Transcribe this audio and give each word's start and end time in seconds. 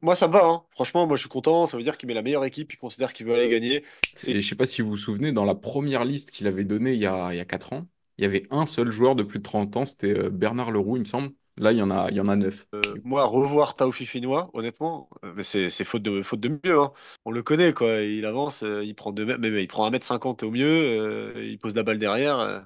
Moi, 0.00 0.14
ça 0.14 0.28
me 0.28 0.32
va, 0.32 0.44
hein. 0.44 0.62
Franchement, 0.70 1.06
moi, 1.06 1.16
je 1.16 1.22
suis 1.22 1.28
content. 1.28 1.66
Ça 1.66 1.76
veut 1.76 1.82
dire 1.82 1.98
qu'il 1.98 2.06
met 2.06 2.14
la 2.14 2.22
meilleure 2.22 2.44
équipe. 2.44 2.72
Il 2.72 2.76
considère 2.76 3.12
qu'il 3.12 3.26
veut 3.26 3.34
aller 3.34 3.48
gagner. 3.48 3.84
C'est 4.14 4.30
Et 4.32 4.40
je 4.40 4.48
sais 4.48 4.54
pas 4.54 4.66
si 4.66 4.82
vous 4.82 4.90
vous 4.90 4.96
souvenez, 4.96 5.32
dans 5.32 5.44
la 5.44 5.54
première 5.54 6.04
liste 6.04 6.30
qu'il 6.30 6.46
avait 6.46 6.64
donnée 6.64 6.92
il 6.92 7.00
y 7.00 7.06
a, 7.06 7.32
il 7.32 7.36
y 7.36 7.40
a 7.40 7.44
4 7.44 7.72
ans, 7.72 7.86
il 8.16 8.22
y 8.22 8.26
avait 8.26 8.46
un 8.50 8.66
seul 8.66 8.90
joueur 8.90 9.16
de 9.16 9.22
plus 9.22 9.38
de 9.38 9.44
30 9.44 9.76
ans, 9.76 9.86
c'était 9.86 10.16
euh, 10.16 10.30
Bernard 10.30 10.70
Leroux, 10.70 10.96
il 10.96 11.00
me 11.00 11.04
semble. 11.04 11.30
Là, 11.56 11.72
il 11.72 11.78
y 11.78 11.82
en 11.82 11.90
a, 11.90 12.08
il 12.10 12.16
y 12.16 12.20
en 12.20 12.28
a 12.28 12.36
9. 12.36 12.66
moi 13.02 13.24
revoir 13.24 13.74
Taofi 13.74 14.06
Finois, 14.06 14.48
honnêtement, 14.52 15.08
euh, 15.24 15.32
mais 15.36 15.42
c'est 15.42 15.70
c'est 15.70 15.84
faute 15.84 16.02
de 16.02 16.22
faute 16.22 16.38
de 16.38 16.48
mieux. 16.64 16.78
hein. 16.78 16.92
On 17.24 17.32
le 17.32 17.42
connaît, 17.42 17.72
quoi. 17.72 18.00
Il 18.00 18.24
avance, 18.26 18.62
euh, 18.62 18.84
il 18.84 18.94
prend 18.94 19.10
deux 19.10 19.24
mètres, 19.26 19.40
mais, 19.40 19.50
mais 19.50 19.64
il 19.64 19.68
prend 19.68 19.84
un 19.84 19.90
mètre 19.90 20.06
cinquante 20.06 20.44
au 20.44 20.52
mieux. 20.52 20.64
euh, 20.64 21.32
il 21.44 21.58
pose 21.58 21.74
la 21.74 21.82
balle 21.82 21.98
derrière. 21.98 22.38
euh. 22.38 22.60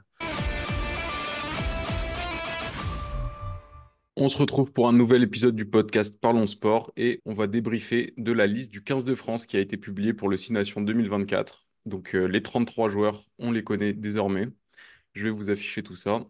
On 4.25 4.29
se 4.29 4.39
retrouve 4.39 4.73
pour 4.73 4.87
un 4.87 4.93
nouvel 4.93 5.25
épisode 5.25 5.57
du 5.57 5.65
podcast 5.65 6.17
Parlons 6.21 6.47
Sport 6.47 6.93
et 6.97 7.21
on 7.25 7.35
va 7.35 7.49
débriefer 7.49 8.15
de 8.17 8.31
la 8.31 8.47
liste 8.47 8.71
du 8.71 8.85
15 8.85 9.03
de 9.03 9.17
France 9.17 9.47
qui 9.47 9.57
a 9.57 9.61
été 9.61 9.77
publiée 9.77 10.13
pour 10.13 10.29
le 10.29 10.37
6 10.37 10.53
Nations 10.53 10.81
2024. 10.81 11.67
Donc 11.87 12.15
euh, 12.15 12.27
les 12.27 12.41
33 12.41 12.89
joueurs, 12.89 13.21
on 13.41 13.51
les 13.51 13.65
connaît 13.65 13.93
désormais. 13.93 14.47
Je 15.13 15.25
vais 15.25 15.31
vous 15.31 15.51
afficher 15.51 15.83
tout 15.83 15.97
ça. 15.97 16.21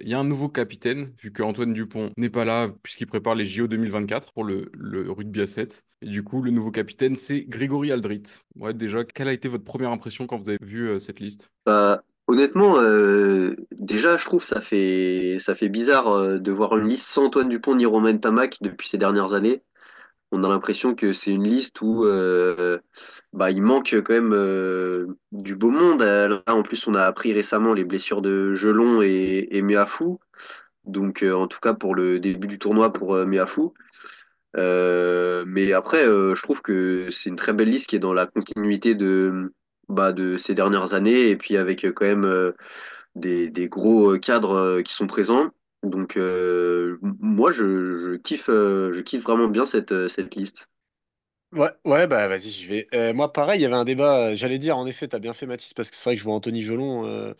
Il 0.00 0.08
y 0.08 0.14
a 0.14 0.18
un 0.18 0.24
nouveau 0.24 0.48
capitaine, 0.48 1.14
vu 1.22 1.32
que 1.32 1.44
Antoine 1.44 1.72
Dupont 1.72 2.10
n'est 2.16 2.30
pas 2.30 2.44
là, 2.44 2.68
puisqu'il 2.82 3.06
prépare 3.06 3.36
les 3.36 3.44
JO 3.44 3.68
2024 3.68 4.32
pour 4.32 4.42
le, 4.42 4.68
le 4.74 5.08
rugby 5.12 5.42
à 5.42 5.46
7. 5.46 5.84
Et 6.02 6.06
du 6.06 6.24
coup, 6.24 6.42
le 6.42 6.50
nouveau 6.50 6.72
capitaine, 6.72 7.14
c'est 7.14 7.42
Grégory 7.42 7.92
Aldrit. 7.92 8.24
Ouais, 8.56 8.74
déjà, 8.74 9.04
quelle 9.04 9.28
a 9.28 9.32
été 9.32 9.46
votre 9.46 9.62
première 9.62 9.92
impression 9.92 10.26
quand 10.26 10.38
vous 10.38 10.48
avez 10.48 10.58
vu 10.60 10.88
euh, 10.88 10.98
cette 10.98 11.20
liste? 11.20 11.52
Bah, 11.64 12.02
honnêtement, 12.26 12.78
euh, 12.78 13.56
déjà, 13.72 14.16
je 14.16 14.24
trouve 14.24 14.42
ça 14.42 14.60
fait 14.60 15.36
ça 15.38 15.54
fait 15.54 15.68
bizarre 15.68 16.08
euh, 16.08 16.38
de 16.38 16.52
voir 16.52 16.76
une 16.76 16.88
liste 16.88 17.08
sans 17.08 17.26
Antoine 17.26 17.48
Dupont 17.48 17.74
ni 17.76 17.86
Romain 17.86 18.16
Tamac 18.16 18.58
depuis 18.60 18.88
ces 18.88 18.98
dernières 18.98 19.34
années. 19.34 19.62
On 20.32 20.42
a 20.44 20.48
l'impression 20.48 20.94
que 20.94 21.12
c'est 21.12 21.30
une 21.30 21.44
liste 21.44 21.80
où 21.82 22.04
euh, 22.04 22.78
bah, 23.32 23.50
il 23.50 23.62
manque 23.62 23.94
quand 24.04 24.14
même 24.14 25.16
du 25.32 25.54
beau 25.54 25.70
monde. 25.70 26.02
Là, 26.02 26.42
en 26.48 26.62
plus, 26.62 26.86
on 26.88 26.94
a 26.94 27.02
appris 27.04 27.32
récemment 27.32 27.72
les 27.74 27.84
blessures 27.84 28.22
de 28.22 28.54
Gelon 28.54 29.02
et, 29.02 29.48
et. 29.50 29.62
Donc, 30.84 31.22
en 31.22 31.46
tout 31.46 31.60
cas, 31.60 31.74
pour 31.74 31.94
le 31.94 32.18
début 32.20 32.48
du 32.48 32.58
tournoi 32.58 32.92
pour 32.92 33.14
euh, 34.56 35.44
mais 35.46 35.72
après, 35.72 36.04
je 36.04 36.42
trouve 36.42 36.62
que 36.62 37.08
c'est 37.10 37.30
une 37.30 37.36
très 37.36 37.52
belle 37.52 37.70
liste 37.70 37.88
qui 37.88 37.96
est 37.96 38.00
dans 38.00 38.14
la 38.14 38.26
continuité 38.26 38.94
de, 38.94 39.52
bah, 39.88 40.12
de 40.12 40.36
ces 40.36 40.54
dernières 40.54 40.94
années 40.94 41.30
et 41.30 41.36
puis 41.36 41.56
avec 41.56 41.84
euh, 41.84 41.92
quand 41.92 42.04
même 42.06 42.24
euh, 42.24 42.52
des, 43.16 43.50
des 43.50 43.68
gros 43.68 44.12
euh, 44.14 44.18
cadres 44.18 44.52
euh, 44.56 44.82
qui 44.82 44.94
sont 44.94 45.06
présents. 45.08 45.50
Donc, 45.84 46.16
euh, 46.16 46.98
moi, 47.02 47.52
je, 47.52 47.94
je 47.94 48.16
kiffe, 48.16 48.48
euh, 48.50 48.92
je 48.92 49.00
kiffe 49.02 49.22
vraiment 49.24 49.48
bien 49.48 49.66
cette, 49.66 49.92
euh, 49.92 50.08
cette 50.08 50.34
liste. 50.36 50.68
Ouais, 51.52 51.70
ouais, 51.84 52.06
bah 52.06 52.28
vas-y, 52.28 52.50
j'y 52.50 52.66
vais. 52.66 52.88
Euh, 52.92 53.14
moi, 53.14 53.32
pareil, 53.32 53.60
il 53.60 53.62
y 53.62 53.66
avait 53.66 53.76
un 53.76 53.84
débat. 53.84 54.28
euh, 54.32 54.34
J'allais 54.36 54.58
dire, 54.58 54.76
en 54.76 54.86
effet, 54.86 55.08
t'as 55.08 55.18
bien 55.20 55.32
fait, 55.32 55.46
Mathis, 55.46 55.72
parce 55.74 55.90
que 55.90 55.96
c'est 55.96 56.04
vrai 56.10 56.14
que 56.16 56.18
je 56.20 56.24
vois 56.24 56.34
Anthony 56.34 56.60
Gelon. 56.62 57.06
euh, 57.06 57.34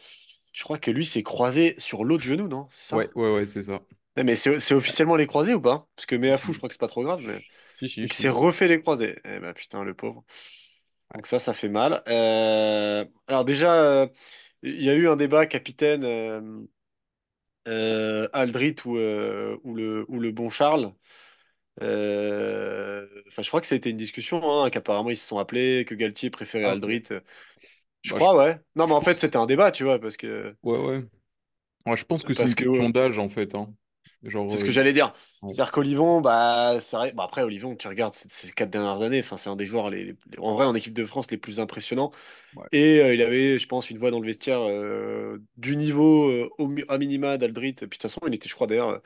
je 0.52 0.62
crois 0.64 0.78
que 0.78 0.90
lui 0.90 1.04
s'est 1.04 1.22
croisé 1.22 1.74
sur 1.78 2.04
l'autre 2.04 2.22
genou, 2.22 2.48
non? 2.48 2.66
C'est 2.70 2.88
Ouais, 2.90 3.08
ça? 3.08 3.10
ouais, 3.14 3.32
ouais, 3.32 3.46
c'est 3.46 3.62
ça. 3.62 3.80
Ouais, 4.16 4.24
mais 4.24 4.36
c'est 4.36 4.60
c'est 4.60 4.74
officiellement 4.74 5.16
les 5.16 5.26
croisés 5.26 5.54
ou 5.54 5.60
pas? 5.60 5.88
Parce 5.94 6.06
que 6.06 6.16
Meafou, 6.16 6.52
je 6.52 6.58
crois 6.58 6.68
que 6.68 6.74
c'est 6.74 6.78
pas 6.80 6.88
trop 6.88 7.02
grave, 7.04 7.20
mais. 7.22 7.44
si, 7.78 7.88
si, 7.88 8.08
si. 8.08 8.14
s'est 8.14 8.30
refait 8.30 8.68
les 8.68 8.80
croisés. 8.82 9.16
Eh 9.24 9.40
ben 9.40 9.54
putain, 9.54 9.84
le 9.84 9.94
pauvre. 9.94 10.24
Donc 11.16 11.26
ça, 11.28 11.40
ça 11.40 11.54
fait 11.54 11.70
mal. 11.70 12.02
Euh, 12.08 13.04
Alors 13.28 13.44
déjà, 13.46 13.74
euh, 14.02 14.08
il 14.62 14.82
y 14.84 14.90
a 14.90 14.94
eu 14.96 15.08
un 15.08 15.16
débat 15.16 15.46
capitaine 15.46 16.04
euh, 16.04 16.42
euh, 17.68 18.28
Aldrit 18.32 18.76
ou, 18.84 18.96
euh, 18.96 19.56
ou 19.64 19.74
le, 19.74 20.04
ou 20.08 20.20
le 20.20 20.30
bon 20.32 20.50
Charles. 20.50 20.92
Euh, 21.82 23.06
Enfin, 23.28 23.42
je 23.42 23.48
crois 23.48 23.60
que 23.62 23.74
été 23.74 23.90
une 23.90 23.96
discussion, 23.98 24.42
hein, 24.64 24.70
qu'apparemment 24.70 25.10
ils 25.10 25.16
se 25.16 25.26
sont 25.28 25.38
appelés, 25.38 25.84
que 25.86 25.94
Galtier 25.94 26.30
préférait 26.30 26.66
Ah, 26.66 26.70
Aldrit. 26.70 27.04
Je 28.02 28.12
bah, 28.12 28.18
je, 28.20 28.26
crois, 28.26 28.36
ouais. 28.36 28.60
Non, 28.76 28.86
mais 28.86 28.92
je 28.92 28.94
en 28.94 29.00
fait, 29.02 29.14
pense. 29.14 29.16
c'était 29.16 29.36
un 29.36 29.46
débat, 29.46 29.72
tu 29.72 29.84
vois, 29.84 29.98
parce 30.00 30.16
que, 30.16 30.56
Ouais, 30.62 30.78
ouais. 30.78 31.04
Ouais, 31.86 31.96
je 31.96 32.04
pense 32.06 32.24
que 32.24 32.34
c'est 32.34 32.48
une 32.48 32.54
parce 32.54 32.54
que 32.54 32.64
question 32.64 32.88
ouais, 32.88 32.90
d'âge, 32.90 33.18
en 33.18 33.28
fait. 33.28 33.54
hein. 33.56 33.74
Genre, 34.24 34.46
c'est 34.46 34.58
ce 34.58 34.64
euh, 34.64 34.66
que 34.66 34.72
j'allais 34.72 34.92
dire. 34.92 35.12
ouais, 35.42 35.56
C'est-à-dire 35.56 35.72
qu'Olivon, 35.72 36.20
bah, 36.20 36.78
c'est 36.80 36.96
vrai. 36.96 37.12
Bah, 37.12 37.24
après, 37.24 37.42
Olivon, 37.42 37.76
tu 37.76 37.88
regardes 37.88 38.14
ces 38.14 38.28
ces 38.28 38.52
quatre 38.52 38.70
dernières 38.70 39.02
années, 39.02 39.20
enfin, 39.20 39.36
c'est 39.36 39.50
un 39.50 39.56
des 39.56 39.66
joueurs, 39.66 39.90
les, 39.90 40.04
les- 40.04 40.16
en 40.38 40.54
vrai, 40.54 40.66
en 40.66 40.74
équipe 40.74 40.94
de 40.94 41.04
France, 41.04 41.30
les 41.30 41.38
plus 41.38 41.60
impressionnants. 41.60 42.12
ouais, 42.54 42.68
Et 42.72 43.00
euh, 43.00 43.14
il 43.14 43.22
avait, 43.22 43.58
je 43.58 43.68
pense, 43.68 43.90
une 43.90 43.98
voix 43.98 44.10
dans 44.12 44.20
le 44.20 44.26
vestiaire 44.26 44.60
euh, 44.62 45.38
du 45.56 45.76
niveau 45.76 46.28
euh, 46.30 46.50
au, 46.58 46.68
mi- 46.68 46.84
à 46.88 46.98
minima 46.98 47.38
d'Aldrit. 47.38 47.74
Puis 47.74 47.86
de 47.86 47.90
toute 47.90 48.02
façon, 48.02 48.20
il 48.26 48.34
était, 48.34 48.48
je 48.48 48.54
crois, 48.54 48.66
d'ailleurs, 48.68 48.90
euh, 48.90 48.98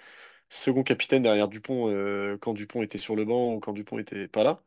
second 0.50 0.82
capitaine 0.84 1.22
derrière 1.25 1.48
Dupont 1.48 1.88
euh, 1.91 2.38
quand 2.38 2.54
Dupont 2.54 2.82
était 2.82 2.98
sur 2.98 3.16
le 3.16 3.25
banc 3.27 3.54
ou 3.54 3.60
quand 3.60 3.72
Dupont 3.75 3.98
était 3.98 4.28
pas 4.28 4.44
là. 4.44 4.62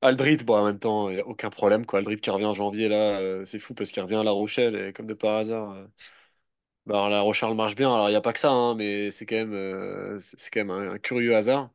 Aldrit, 0.00 0.38
bon, 0.44 0.54
en 0.56 0.64
même 0.66 0.78
temps, 0.78 1.10
il 1.10 1.16
y 1.16 1.20
a 1.20 1.26
aucun 1.26 1.50
problème, 1.50 1.86
quoi. 1.86 2.00
Aldrit 2.00 2.16
qui 2.20 2.30
revient 2.30 2.44
en 2.46 2.54
janvier, 2.54 2.88
là, 2.88 3.20
euh, 3.20 3.44
c'est 3.44 3.58
fou 3.60 3.74
parce 3.74 3.92
qu'il 3.92 4.02
revient 4.02 4.16
à 4.16 4.24
La 4.24 4.32
Rochelle 4.32 4.74
et 4.76 4.92
comme 4.92 5.06
de 5.06 5.14
par 5.14 5.38
hasard. 5.38 5.72
euh, 5.72 5.86
bah, 6.86 7.08
La 7.08 7.20
Rochelle 7.20 7.54
marche 7.54 7.74
bien. 7.76 7.92
Alors, 7.92 8.08
il 8.08 8.12
n'y 8.12 8.16
a 8.16 8.20
pas 8.20 8.32
que 8.32 8.38
ça, 8.38 8.50
hein, 8.50 8.74
mais 8.74 9.10
c'est 9.10 9.26
quand 9.26 9.36
même, 9.36 9.54
euh, 9.54 10.18
c'est 10.20 10.50
quand 10.52 10.64
même 10.64 10.70
un, 10.70 10.98
curieux 10.98 11.34
hasard. 11.36 11.70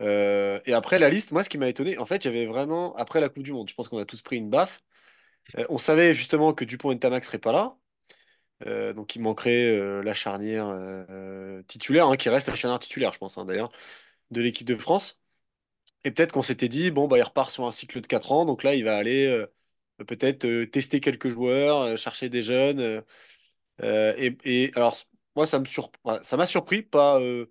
Euh, 0.00 0.60
et 0.66 0.72
après, 0.74 0.98
la 0.98 1.10
liste, 1.10 1.32
moi, 1.32 1.42
ce 1.44 1.48
qui 1.48 1.58
m'a 1.58 1.68
étonné, 1.68 1.98
en 1.98 2.04
fait, 2.06 2.26
avait 2.26 2.46
vraiment, 2.46 2.94
après 2.96 3.20
la 3.20 3.28
Coupe 3.28 3.44
du 3.44 3.52
Monde, 3.52 3.68
je 3.68 3.74
pense 3.74 3.88
qu'on 3.88 3.98
a 3.98 4.04
tous 4.04 4.22
pris 4.22 4.36
une 4.38 4.50
baffe. 4.50 4.82
Euh, 5.58 5.66
on 5.70 5.78
savait 5.78 6.14
justement 6.14 6.54
que 6.54 6.64
Dupont 6.64 6.92
et 6.92 6.96
Ntamak 6.96 7.24
seraient 7.24 7.38
pas 7.38 7.52
là. 7.52 7.76
Donc 8.94 9.14
il 9.16 9.20
manquerait 9.20 10.02
la 10.02 10.14
charnière 10.14 10.74
titulaire, 11.66 12.08
hein, 12.08 12.16
qui 12.16 12.30
reste 12.30 12.48
la 12.48 12.54
charnière 12.54 12.78
titulaire, 12.78 13.12
je 13.12 13.18
pense, 13.18 13.36
hein, 13.38 13.44
d'ailleurs, 13.44 13.70
de 14.30 14.40
l'équipe 14.40 14.66
de 14.66 14.76
France. 14.76 15.20
Et 16.04 16.10
peut-être 16.12 16.32
qu'on 16.32 16.42
s'était 16.42 16.68
dit, 16.68 16.90
bon, 16.90 17.08
bah, 17.08 17.18
il 17.18 17.22
repart 17.22 17.50
sur 17.50 17.66
un 17.66 17.72
cycle 17.72 18.00
de 18.00 18.06
4 18.06 18.32
ans, 18.32 18.46
donc 18.46 18.62
là, 18.64 18.74
il 18.74 18.84
va 18.84 18.96
aller 18.96 19.44
peut-être 20.06 20.64
tester 20.66 21.00
quelques 21.00 21.28
joueurs, 21.28 21.98
chercher 21.98 22.28
des 22.30 22.42
jeunes. 22.42 23.04
Euh, 23.82 24.14
et, 24.44 24.70
alors, 24.76 24.96
moi, 25.36 25.46
ça 25.46 25.58
m'a 26.36 26.46
surpris, 26.46 26.82
pas, 26.82 27.20
euh, 27.20 27.46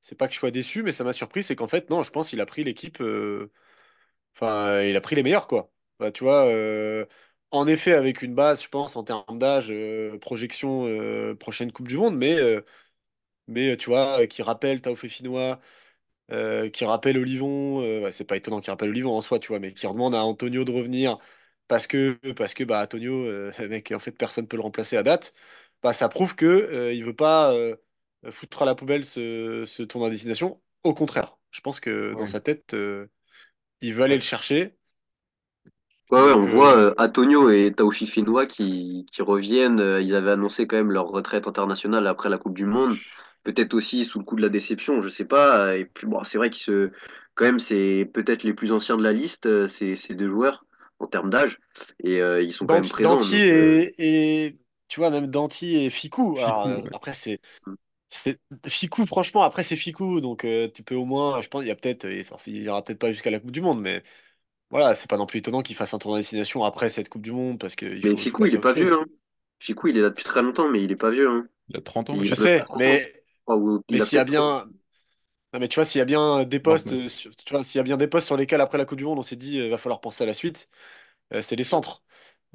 c'est 0.00 0.16
pas 0.16 0.28
que 0.28 0.34
je 0.34 0.38
sois 0.38 0.50
déçu, 0.50 0.82
mais 0.82 0.92
ça 0.92 1.04
m'a 1.04 1.12
surpris, 1.12 1.42
c'est 1.44 1.56
qu'en 1.56 1.68
fait, 1.68 1.90
non, 1.90 2.02
je 2.02 2.10
pense 2.10 2.30
qu'il 2.30 2.40
a 2.40 2.46
pris 2.46 2.64
l'équipe, 2.64 3.00
euh, 3.00 3.52
enfin, 4.36 4.82
il 4.82 4.96
a 4.96 5.00
pris 5.00 5.16
les 5.16 5.22
meilleurs, 5.24 5.48
quoi. 5.48 5.72
Bah, 6.00 6.12
tu 6.12 6.24
vois, 6.24 6.46
en 7.52 7.66
effet, 7.68 7.94
avec 7.94 8.22
une 8.22 8.34
base, 8.34 8.62
je 8.64 8.68
pense, 8.68 8.96
en 8.96 9.04
termes 9.04 9.38
d'âge, 9.38 9.72
projection, 10.20 11.36
prochaine 11.38 11.72
Coupe 11.72 11.88
du 11.88 11.96
Monde, 11.98 12.16
mais, 12.16 12.36
mais 13.48 13.76
tu 13.76 13.90
vois, 13.90 14.26
qui 14.26 14.42
rappelle 14.42 14.80
Taoufé 14.80 15.08
Finois, 15.08 15.60
qui 16.72 16.84
rappelle 16.84 17.18
Olivon, 17.18 18.10
c'est 18.12 18.24
pas 18.24 18.36
étonnant 18.36 18.60
qu'il 18.60 18.70
rappelle 18.70 18.90
Olivon 18.90 19.16
en 19.16 19.20
soi, 19.20 19.38
tu 19.38 19.48
vois, 19.48 19.58
mais 19.60 19.72
qui 19.74 19.86
redemande 19.86 20.14
à 20.14 20.24
Antonio 20.24 20.64
de 20.64 20.72
revenir 20.72 21.18
parce 21.68 21.86
que, 21.86 22.18
parce 22.34 22.54
que 22.54 22.64
bah, 22.64 22.82
Antonio, 22.82 23.26
mec, 23.68 23.92
en 23.92 23.98
fait, 23.98 24.12
personne 24.12 24.46
peut 24.48 24.56
le 24.56 24.62
remplacer 24.62 24.96
à 24.96 25.02
date, 25.02 25.34
bah, 25.84 25.94
ça 25.94 26.08
prouve 26.10 26.36
que 26.36 26.46
euh, 26.46 26.94
il 26.94 27.04
veut 27.04 27.14
pas 27.14 27.54
euh, 27.54 27.76
foutre 28.30 28.62
à 28.62 28.66
la 28.66 28.74
poubelle 28.74 29.04
ce, 29.04 29.64
ce 29.66 29.84
tournoi 29.84 30.08
à 30.08 30.10
destination. 30.10 30.62
Au 30.82 30.94
contraire, 30.94 31.38
je 31.52 31.60
pense 31.62 31.80
que 31.80 32.14
dans 32.14 32.26
sa 32.26 32.40
tête, 32.40 32.74
euh, 32.74 33.08
il 33.82 33.94
veut 33.94 34.04
aller 34.04 34.16
le 34.16 34.22
chercher. 34.22 34.76
Ouais, 36.10 36.22
ouais, 36.22 36.32
on 36.32 36.46
voit 36.46 36.76
euh, 36.76 36.90
euh, 36.90 36.94
Antonio 36.98 37.50
et 37.50 37.72
Taoufi 37.74 38.06
Finois 38.06 38.46
qui, 38.46 39.06
qui 39.12 39.22
reviennent. 39.22 39.80
Ils 40.02 40.14
avaient 40.14 40.32
annoncé 40.32 40.66
quand 40.66 40.76
même 40.76 40.92
leur 40.92 41.08
retraite 41.08 41.46
internationale 41.46 42.06
après 42.06 42.28
la 42.28 42.38
Coupe 42.38 42.54
du 42.54 42.66
Monde. 42.66 42.96
Peut-être 43.42 43.74
aussi 43.74 44.04
sous 44.04 44.18
le 44.20 44.24
coup 44.24 44.36
de 44.36 44.42
la 44.42 44.48
déception, 44.50 45.02
je 45.02 45.08
sais 45.08 45.24
pas. 45.26 45.76
Et 45.76 45.86
puis 45.86 46.06
bon, 46.06 46.24
c'est 46.24 46.38
vrai 46.38 46.50
qu'ils 46.50 46.64
se, 46.64 46.90
quand 47.34 47.44
même, 47.44 47.58
c'est 47.58 48.10
peut-être 48.12 48.42
les 48.44 48.54
plus 48.54 48.72
anciens 48.72 48.96
de 48.96 49.02
la 49.02 49.12
liste, 49.12 49.68
ces, 49.68 49.96
ces 49.96 50.14
deux 50.14 50.28
joueurs 50.28 50.64
en 50.98 51.06
termes 51.06 51.30
d'âge, 51.30 51.58
et 52.02 52.22
euh, 52.22 52.42
ils 52.42 52.52
sont 52.52 52.66
quand 52.66 52.74
même 52.74 52.88
présents. 52.88 53.16
Danti 53.16 53.36
Donc, 53.36 53.52
euh, 53.52 53.82
et, 53.98 54.46
et, 54.46 54.58
tu 54.88 55.00
vois, 55.00 55.10
même 55.10 55.26
Danti 55.28 55.76
et 55.76 55.90
Ficou. 55.90 56.38
Alors, 56.38 56.62
Ficou, 56.62 56.68
euh, 56.68 56.82
ouais. 56.82 56.90
après, 56.92 57.14
c'est 57.14 57.40
Ficou, 58.66 59.06
franchement, 59.06 59.42
après, 59.42 59.62
c'est 59.62 59.76
Ficou. 59.76 60.20
Donc, 60.20 60.44
euh, 60.44 60.68
tu 60.72 60.82
peux 60.82 60.94
au 60.94 61.04
moins, 61.04 61.40
je 61.42 61.48
pense, 61.48 61.62
il 61.62 61.68
y 61.68 61.70
a 61.70 61.76
peut-être, 61.76 62.06
il 62.46 62.62
y 62.62 62.68
aura 62.68 62.84
peut-être 62.84 62.98
pas 62.98 63.12
jusqu'à 63.12 63.30
la 63.30 63.40
Coupe 63.40 63.50
du 63.50 63.60
Monde, 63.60 63.80
mais 63.80 64.02
voilà, 64.70 64.94
c'est 64.96 65.10
pas 65.10 65.18
non 65.18 65.26
plus 65.26 65.40
étonnant 65.40 65.62
qu'il 65.62 65.76
fasse 65.76 65.94
un 65.94 65.98
tournoi 65.98 66.18
de 66.18 66.22
destination 66.22 66.64
après 66.64 66.88
cette 66.90 67.08
Coupe 67.10 67.22
du 67.22 67.32
Monde 67.32 67.60
parce 67.60 67.76
qu'il 67.76 68.02
mais 68.02 68.16
faut, 68.16 68.20
il 68.22 68.32
Ficou, 68.32 68.46
il 68.46 68.54
est 68.54 68.58
pas 68.58 68.72
vieux. 68.72 68.92
Hein. 68.92 69.04
Ficou, 69.58 69.88
il 69.88 69.98
est 69.98 70.02
là 70.02 70.10
depuis 70.10 70.24
très 70.24 70.42
longtemps, 70.42 70.68
mais 70.68 70.82
il 70.82 70.92
est 70.92 70.96
pas 70.96 71.10
vieux. 71.10 71.28
Hein. 71.28 71.48
Il 71.68 71.76
a 71.76 71.80
30 71.80 72.10
ans, 72.10 72.22
Il 72.22 72.24
Je 72.24 72.34
sais, 72.34 72.66
30 72.66 72.86
ans. 72.86 73.00
mais, 73.00 73.24
Oh, 73.46 73.80
il 73.88 73.96
mais 73.96 74.00
s'il 74.00 74.16
y 74.16 74.20
a 74.20 74.24
bien, 74.24 74.66
non, 75.54 75.60
mais 75.60 75.68
tu 75.68 75.76
vois, 75.76 75.86
s'il 75.86 76.00
y 76.00 76.02
a 76.02 76.06
bien 76.06 76.44
des 76.44 76.60
postes, 76.60 76.92
euh, 76.94 77.08
29. 77.08 77.10
sur- 77.10 77.34
tu 77.36 77.54
vois, 77.54 77.64
s'il 77.64 77.78
y 77.78 77.80
a 77.80 77.84
bien 77.84 77.98
des 77.98 78.08
postes 78.08 78.26
sur 78.28 78.38
lesquels 78.38 78.62
après 78.62 78.78
la 78.78 78.86
Coupe 78.86 78.98
du 78.98 79.04
Monde, 79.06 79.20
on 79.20 79.22
s'est 79.22 79.36
dit, 79.36 79.60
euh, 79.60 79.70
va 79.70 79.78
falloir 79.78 80.00
penser 80.02 80.24
à 80.24 80.28
la 80.28 80.34
suite, 80.34 80.70
euh, 81.34 81.42
c'est 81.42 81.56
les 81.56 81.64
centres. 81.64 82.03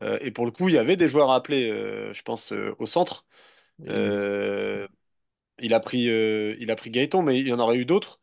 Euh, 0.01 0.17
et 0.21 0.31
pour 0.31 0.45
le 0.45 0.51
coup, 0.51 0.69
il 0.69 0.75
y 0.75 0.77
avait 0.77 0.97
des 0.97 1.07
joueurs 1.09 1.31
à 1.31 1.35
appeler, 1.35 1.69
euh, 1.71 2.13
je 2.13 2.21
pense, 2.23 2.51
euh, 2.53 2.75
au 2.79 2.85
centre. 2.85 3.25
Il 5.61 5.73
a 5.73 5.79
pris, 5.79 6.03
il 6.05 6.71
a 6.71 6.75
pris 6.75 6.89
mais 7.23 7.39
il 7.39 7.47
y 7.47 7.53
en 7.53 7.59
aurait 7.59 7.77
eu 7.77 7.85
d'autres. 7.85 8.21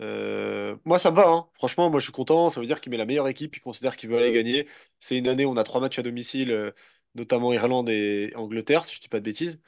Euh, 0.00 0.76
moi, 0.84 0.98
ça 0.98 1.10
me 1.12 1.16
va, 1.16 1.28
hein. 1.28 1.48
Franchement, 1.54 1.90
moi, 1.90 2.00
je 2.00 2.04
suis 2.06 2.12
content. 2.12 2.50
Ça 2.50 2.60
veut 2.60 2.66
dire 2.66 2.80
qu'il 2.80 2.90
met 2.90 2.98
la 2.98 3.06
meilleure 3.06 3.28
équipe. 3.28 3.56
Il 3.56 3.60
considère 3.60 3.96
qu'il 3.96 4.10
veut 4.10 4.18
aller 4.18 4.32
gagner. 4.32 4.68
C'est 5.00 5.18
une 5.18 5.28
année 5.28 5.44
où 5.46 5.50
on 5.50 5.56
a 5.58 5.64
trois 5.64 5.80
matchs 5.80 5.98
à 6.00 6.02
domicile, 6.02 6.52
euh, 6.52 6.72
notamment 7.14 7.52
Irlande 7.52 7.88
et 7.90 8.32
Angleterre, 8.36 8.84
si 8.86 8.94
je 8.96 9.00
dis 9.00 9.08
pas 9.08 9.20
de 9.20 9.24
bêtises. 9.24 9.60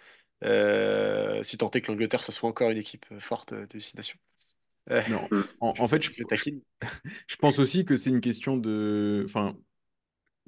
Euh, 0.45 1.43
si 1.43 1.59
tant 1.59 1.71
est 1.73 1.81
que 1.83 1.93
l'Angleterre, 1.93 2.23
ce 2.25 2.33
soit 2.33 2.49
encore 2.49 2.71
une 2.71 2.79
équipe 2.79 3.07
forte 3.21 3.55
de 3.55 3.79
Six 3.81 3.97
Nations. 3.97 4.19
Non. 5.07 5.29
En, 5.61 5.75
je, 5.75 5.83
en 5.83 5.89
fait, 5.89 6.03
je, 6.03 6.11
je 7.27 7.37
pense 7.37 7.59
aussi 7.59 7.85
que 7.85 7.97
c'est 7.97 8.11
une 8.11 8.21
question 8.21 8.57
de. 8.57 9.23
Enfin, 9.27 9.57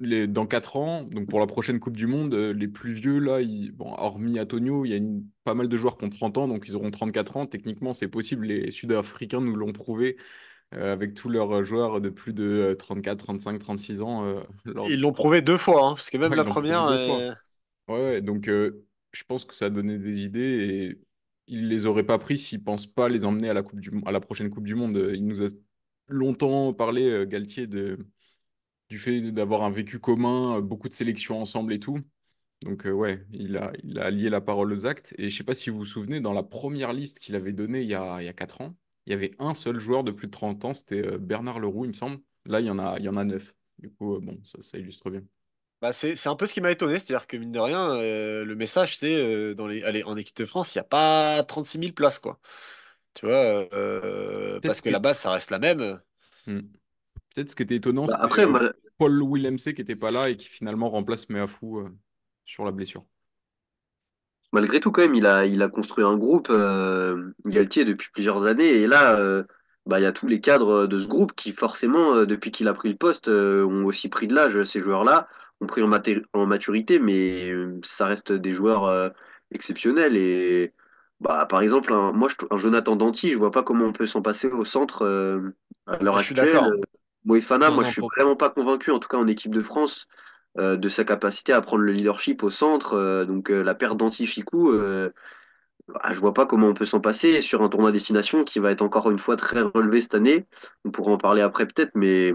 les, 0.05 0.27
dans 0.27 0.45
4 0.47 0.75
ans, 0.77 1.03
donc 1.03 1.29
pour 1.29 1.39
la 1.39 1.47
prochaine 1.47 1.79
Coupe 1.79 1.97
du 1.97 2.07
Monde, 2.07 2.33
euh, 2.33 2.53
les 2.53 2.67
plus 2.67 2.93
vieux, 2.93 3.19
là, 3.19 3.41
ils- 3.41 3.71
bon, 3.71 3.93
hormis 3.97 4.39
Antonio, 4.39 4.85
il 4.85 4.89
y 4.89 4.93
a 4.93 4.97
une- 4.97 5.27
pas 5.43 5.53
mal 5.55 5.67
de 5.69 5.77
joueurs 5.77 5.97
qui 5.97 6.05
ont 6.05 6.09
30 6.09 6.37
ans, 6.37 6.47
donc 6.47 6.65
ils 6.67 6.75
auront 6.75 6.91
34 6.91 7.37
ans. 7.37 7.45
Techniquement, 7.47 7.93
c'est 7.93 8.07
possible. 8.07 8.45
Les 8.47 8.71
Sud-Africains 8.71 9.41
nous 9.41 9.55
l'ont 9.55 9.71
prouvé 9.73 10.17
euh, 10.75 10.93
avec 10.93 11.13
tous 11.15 11.29
leurs 11.29 11.63
joueurs 11.65 12.01
de 12.01 12.09
plus 12.09 12.33
de 12.33 12.43
euh, 12.43 12.75
34, 12.75 13.19
35, 13.25 13.59
36 13.59 14.01
ans. 14.01 14.25
euh, 14.25 14.41
Ils 14.87 14.99
l'ont 14.99 15.11
prouvé 15.13 15.41
deux 15.41 15.57
fois, 15.57 15.87
hein, 15.87 15.93
parce 15.93 16.09
que 16.09 16.17
même 16.17 16.31
Ouais, 16.31 16.37
ils 16.37 16.37
la 16.37 16.43
première, 16.45 16.85
euh, 16.85 17.31
Ouais, 17.87 17.95
ouais, 17.95 18.21
donc 18.21 18.47
euh, 18.47 18.85
je 19.11 19.23
pense 19.25 19.45
que 19.45 19.55
ça 19.55 19.65
a 19.65 19.69
donné 19.69 19.97
des 19.99 20.23
idées 20.23 20.39
et 20.99 21.01
il 21.47 21.67
les 21.69 21.85
aurait 21.85 22.05
pas 22.05 22.17
pris 22.19 22.37
s'il 22.37 22.63
pense 22.63 22.87
pas 22.87 23.09
les 23.09 23.25
emmener 23.25 23.49
à 23.49 23.53
la 23.53 23.63
coupe 23.63 23.79
du, 23.81 23.91
à 24.05 24.11
la 24.11 24.19
prochaine 24.21 24.49
Coupe 24.49 24.65
du 24.65 24.75
Monde. 24.75 24.97
Il 25.13 25.25
nous 25.27 25.43
a 25.43 25.47
longtemps 26.07 26.73
parlé, 26.73 27.03
euh, 27.09 27.25
Galtier, 27.25 27.67
de, 27.67 27.97
du 28.89 28.99
fait 28.99 29.31
d'avoir 29.31 29.63
un 29.63 29.71
vécu 29.71 29.99
commun, 29.99 30.57
euh, 30.57 30.61
beaucoup 30.61 30.89
de 30.89 30.93
sélections 30.93 31.41
ensemble 31.41 31.73
et 31.73 31.79
tout. 31.79 31.99
Donc 32.61 32.85
euh, 32.85 32.91
ouais, 32.91 33.25
il 33.31 33.57
a, 33.57 33.73
il 33.83 33.99
a 33.99 34.09
lié 34.11 34.29
la 34.29 34.41
parole 34.41 34.71
aux 34.73 34.85
actes. 34.87 35.13
Et 35.17 35.29
je 35.29 35.37
sais 35.37 35.43
pas 35.43 35.55
si 35.55 35.69
vous 35.69 35.79
vous 35.79 35.85
souvenez, 35.85 36.21
dans 36.21 36.33
la 36.33 36.43
première 36.43 36.93
liste 36.93 37.19
qu'il 37.19 37.35
avait 37.35 37.53
donnée 37.53 37.81
il 37.81 37.89
y 37.89 37.95
a, 37.95 38.21
il 38.21 38.25
y 38.25 38.29
a 38.29 38.33
4 38.33 38.61
ans, 38.61 38.75
il 39.05 39.11
y 39.11 39.13
avait 39.13 39.35
un 39.39 39.53
seul 39.53 39.79
joueur 39.79 40.03
de 40.03 40.11
plus 40.11 40.27
de 40.27 40.31
30 40.31 40.65
ans, 40.65 40.73
c'était 40.73 41.05
euh, 41.05 41.17
Bernard 41.19 41.59
Leroux, 41.59 41.85
il 41.85 41.89
me 41.89 41.93
semble. 41.93 42.19
Là, 42.45 42.59
il 42.61 42.65
y 42.67 42.69
en 42.69 42.79
a, 42.79 42.97
il 42.99 43.05
y 43.05 43.09
en 43.09 43.17
a 43.17 43.23
9. 43.25 43.55
Du 43.79 43.91
coup, 43.91 44.15
euh, 44.15 44.19
bon, 44.21 44.39
ça, 44.43 44.61
ça 44.61 44.77
illustre 44.77 45.09
bien. 45.09 45.23
bah 45.81 45.91
c'est 45.91 46.27
un 46.27 46.35
peu 46.35 46.45
ce 46.45 46.53
qui 46.53 46.61
m'a 46.61 46.71
étonné, 46.71 46.97
c'est-à-dire 46.99 47.27
que 47.27 47.35
mine 47.35 47.51
de 47.51 47.59
rien, 47.59 47.89
euh, 47.97 48.45
le 48.45 48.55
message 48.55 48.97
c'est 48.97 49.13
euh, 49.15 49.53
dans 49.53 49.67
les, 49.67 49.83
allez, 49.83 50.03
en 50.03 50.15
équipe 50.15 50.37
de 50.37 50.45
France, 50.45 50.73
il 50.73 50.77
n'y 50.77 50.81
a 50.81 50.85
pas 50.85 51.43
36 51.43 51.77
000 51.79 51.93
places, 51.93 52.19
quoi. 52.19 52.39
Tu 53.13 53.25
vois, 53.27 53.67
parce 54.63 54.77
ce 54.77 54.81
que 54.81 54.89
qui 54.89 54.91
la 54.91 54.99
base, 54.99 55.19
ça 55.19 55.31
reste 55.31 55.51
la 55.51 55.59
même. 55.59 56.01
Hmm. 56.47 56.61
Peut-être 57.33 57.49
ce 57.49 57.55
qui 57.55 57.63
était 57.63 57.75
étonnant, 57.77 58.07
Bah, 58.07 58.15
c'était 58.15 58.21
après, 58.21 58.45
moi, 58.47 58.71
Paul 58.97 59.21
Willemse 59.23 59.63
qui 59.65 59.75
n'était 59.81 59.95
pas 59.95 60.11
là 60.11 60.29
et 60.29 60.37
qui 60.37 60.47
finalement 60.47 60.89
remplace 60.89 61.29
Meafou 61.29 61.79
euh, 61.79 61.89
sur 62.45 62.65
la 62.65 62.71
blessure. 62.71 63.05
Malgré 64.51 64.79
tout, 64.79 64.91
quand 64.91 65.01
même, 65.01 65.15
il 65.15 65.25
a, 65.25 65.45
il 65.45 65.61
a 65.63 65.67
construit 65.69 66.03
un 66.05 66.15
groupe, 66.15 66.47
euh, 66.51 67.31
Galtier, 67.45 67.85
depuis 67.85 68.09
plusieurs 68.13 68.45
années. 68.45 68.69
Et 68.81 68.87
là, 68.87 69.17
euh, 69.19 69.43
bah, 69.87 69.99
il 69.99 70.03
y 70.03 70.05
a 70.05 70.11
tous 70.11 70.27
les 70.27 70.39
cadres 70.39 70.85
de 70.85 70.99
ce 70.99 71.07
groupe 71.07 71.33
qui, 71.33 71.53
forcément, 71.53 72.13
euh, 72.15 72.25
depuis 72.27 72.51
qu'il 72.51 72.67
a 72.67 72.73
pris 72.75 72.89
le 72.89 72.95
poste, 72.97 73.29
euh, 73.29 73.65
ont 73.65 73.85
aussi 73.85 74.09
pris 74.09 74.27
de 74.27 74.35
l'âge. 74.35 74.63
Ces 74.63 74.81
joueurs-là 74.81 75.27
ont 75.59 75.65
pris 75.67 75.81
en, 75.81 75.87
maté- 75.89 76.23
en 76.33 76.45
maturité, 76.45 76.99
mais 76.99 77.49
euh, 77.51 77.79
ça 77.83 78.05
reste 78.05 78.31
des 78.31 78.53
joueurs 78.53 78.85
euh, 78.85 79.09
exceptionnels. 79.51 80.15
Et 80.17 80.71
bah, 81.19 81.47
par 81.49 81.61
exemple, 81.61 81.91
un, 81.93 82.11
moi, 82.11 82.27
je, 82.29 82.35
un 82.51 82.57
Jonathan 82.57 82.95
Danty, 82.95 83.31
je 83.31 83.37
vois 83.39 83.51
pas 83.51 83.63
comment 83.63 83.85
on 83.85 83.93
peut 83.93 84.05
s'en 84.05 84.21
passer 84.21 84.47
au 84.47 84.65
centre 84.65 85.01
euh, 85.03 85.55
à 85.87 85.97
l'heure 86.03 86.17
je 86.17 86.23
suis 86.23 86.33
actuelle. 86.33 86.35
d'accord. 86.35 86.71
Moefana, 87.25 87.69
Non, 87.69 87.75
moi, 87.75 87.83
je 87.83 87.89
non, 87.89 87.91
suis 87.91 88.01
pour- 88.01 88.11
vraiment 88.15 88.35
pas 88.35 88.49
convaincu, 88.49 88.91
en 88.91 88.99
tout 88.99 89.07
cas 89.09 89.17
en 89.17 89.27
équipe 89.27 89.53
de 89.53 89.61
France 89.63 90.07
euh, 90.59 90.77
de 90.77 90.89
sa 90.89 91.03
capacité 91.05 91.53
à 91.53 91.61
prendre 91.61 91.83
le 91.83 91.91
leadership 91.93 92.43
au 92.43 92.49
centre. 92.51 92.93
euh, 92.93 93.25
donc 93.25 93.49
euh, 93.51 93.63
la 93.63 93.75
perte 93.75 93.97
d'Antificou, 93.97 94.71
bah, 95.87 96.01
je 96.11 96.19
vois 96.19 96.33
pas 96.33 96.45
comment 96.45 96.67
on 96.67 96.73
peut 96.73 96.85
s'en 96.85 97.01
passer 97.01 97.41
sur 97.41 97.61
un 97.61 97.69
tournoi 97.69 97.91
destination 97.91 98.43
qui 98.43 98.59
va 98.59 98.71
être 98.71 98.81
encore 98.81 99.11
une 99.11 99.19
fois 99.19 99.35
très 99.35 99.61
relevé 99.61 100.01
cette 100.01 100.15
année. 100.15 100.45
On 100.85 100.91
pourra 100.91 101.11
en 101.11 101.17
parler 101.17 101.41
après 101.41 101.65
peut-être, 101.67 101.91
mais 101.95 102.33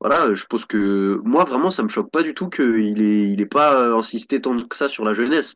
voilà, 0.00 0.34
je 0.34 0.44
pense 0.46 0.64
que 0.64 1.20
moi 1.24 1.44
vraiment 1.44 1.70
ça 1.70 1.82
me 1.82 1.88
choque 1.88 2.10
pas 2.10 2.22
du 2.22 2.34
tout 2.34 2.48
qu'il 2.48 3.00
ait, 3.02 3.30
il 3.30 3.40
ait 3.40 3.46
pas 3.46 3.88
insisté 3.94 4.40
tant 4.40 4.56
que 4.66 4.76
ça 4.76 4.88
sur 4.88 5.04
la 5.04 5.14
jeunesse. 5.14 5.54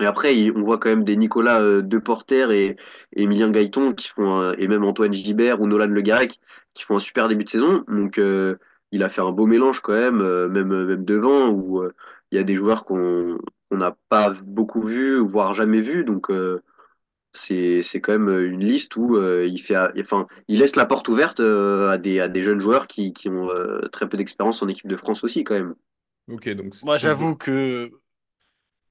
Et 0.00 0.06
après, 0.06 0.36
il- 0.38 0.52
on 0.56 0.62
voit 0.62 0.78
quand 0.78 0.90
même 0.90 1.04
des 1.04 1.16
Nicolas 1.16 1.82
Deporter 1.82 2.50
et, 2.52 2.76
et 3.14 3.22
Emilien 3.24 3.50
Gaëton 3.50 3.94
qui 3.94 4.08
font 4.08 4.52
et 4.54 4.68
même 4.68 4.84
Antoine 4.84 5.12
Gibert 5.14 5.60
ou 5.60 5.66
Nolan 5.68 5.88
Le 5.88 6.00
Garec 6.02 6.40
qui 6.76 6.84
font 6.84 6.96
un 6.96 7.00
super 7.00 7.28
début 7.28 7.44
de 7.44 7.50
saison. 7.50 7.84
Donc, 7.88 8.18
euh, 8.18 8.56
il 8.92 9.02
a 9.04 9.10
fait 9.10 9.22
un 9.22 9.32
beau 9.32 9.46
mélange 9.46 9.80
quand 9.80 9.94
même, 9.94 10.20
euh, 10.22 10.48
même 10.48 10.68
même 10.86 11.04
devant 11.06 11.48
où 11.50 11.82
euh, 11.82 11.94
il 12.32 12.36
y 12.38 12.40
a 12.40 12.44
des 12.44 12.56
joueurs 12.56 12.84
qu'on 12.86 13.38
n'a 13.72 13.96
pas 14.10 14.30
beaucoup 14.44 14.82
vus, 14.82 15.18
voire 15.20 15.54
jamais 15.54 15.82
vus. 15.82 16.04
Donc, 16.04 16.30
euh, 16.30 16.62
c'est 17.34 17.82
c'est 17.82 18.00
quand 18.00 18.12
même 18.18 18.30
une 18.52 18.64
liste 18.64 18.96
où 18.96 19.16
euh, 19.16 19.46
il 19.46 19.60
fait, 19.60 19.76
enfin, 20.00 20.26
il 20.48 20.60
laisse 20.60 20.76
la 20.76 20.86
porte 20.86 21.08
ouverte 21.08 21.40
euh, 21.40 21.90
à 21.90 21.98
des 21.98 22.20
à 22.20 22.28
des 22.28 22.42
jeunes 22.44 22.60
joueurs 22.60 22.86
qui 22.86 23.12
qui 23.12 23.28
ont 23.28 23.50
euh, 23.50 23.80
très 23.88 24.08
peu 24.08 24.16
d'expérience 24.16 24.62
en 24.62 24.68
équipe 24.68 24.88
de 24.88 24.96
France 24.96 25.24
aussi 25.24 25.44
quand 25.44 25.54
même. 25.54 25.74
Ok, 26.28 26.48
donc 26.50 26.74
Moi, 26.82 26.98
j'avoue 26.98 27.36
que, 27.36 27.90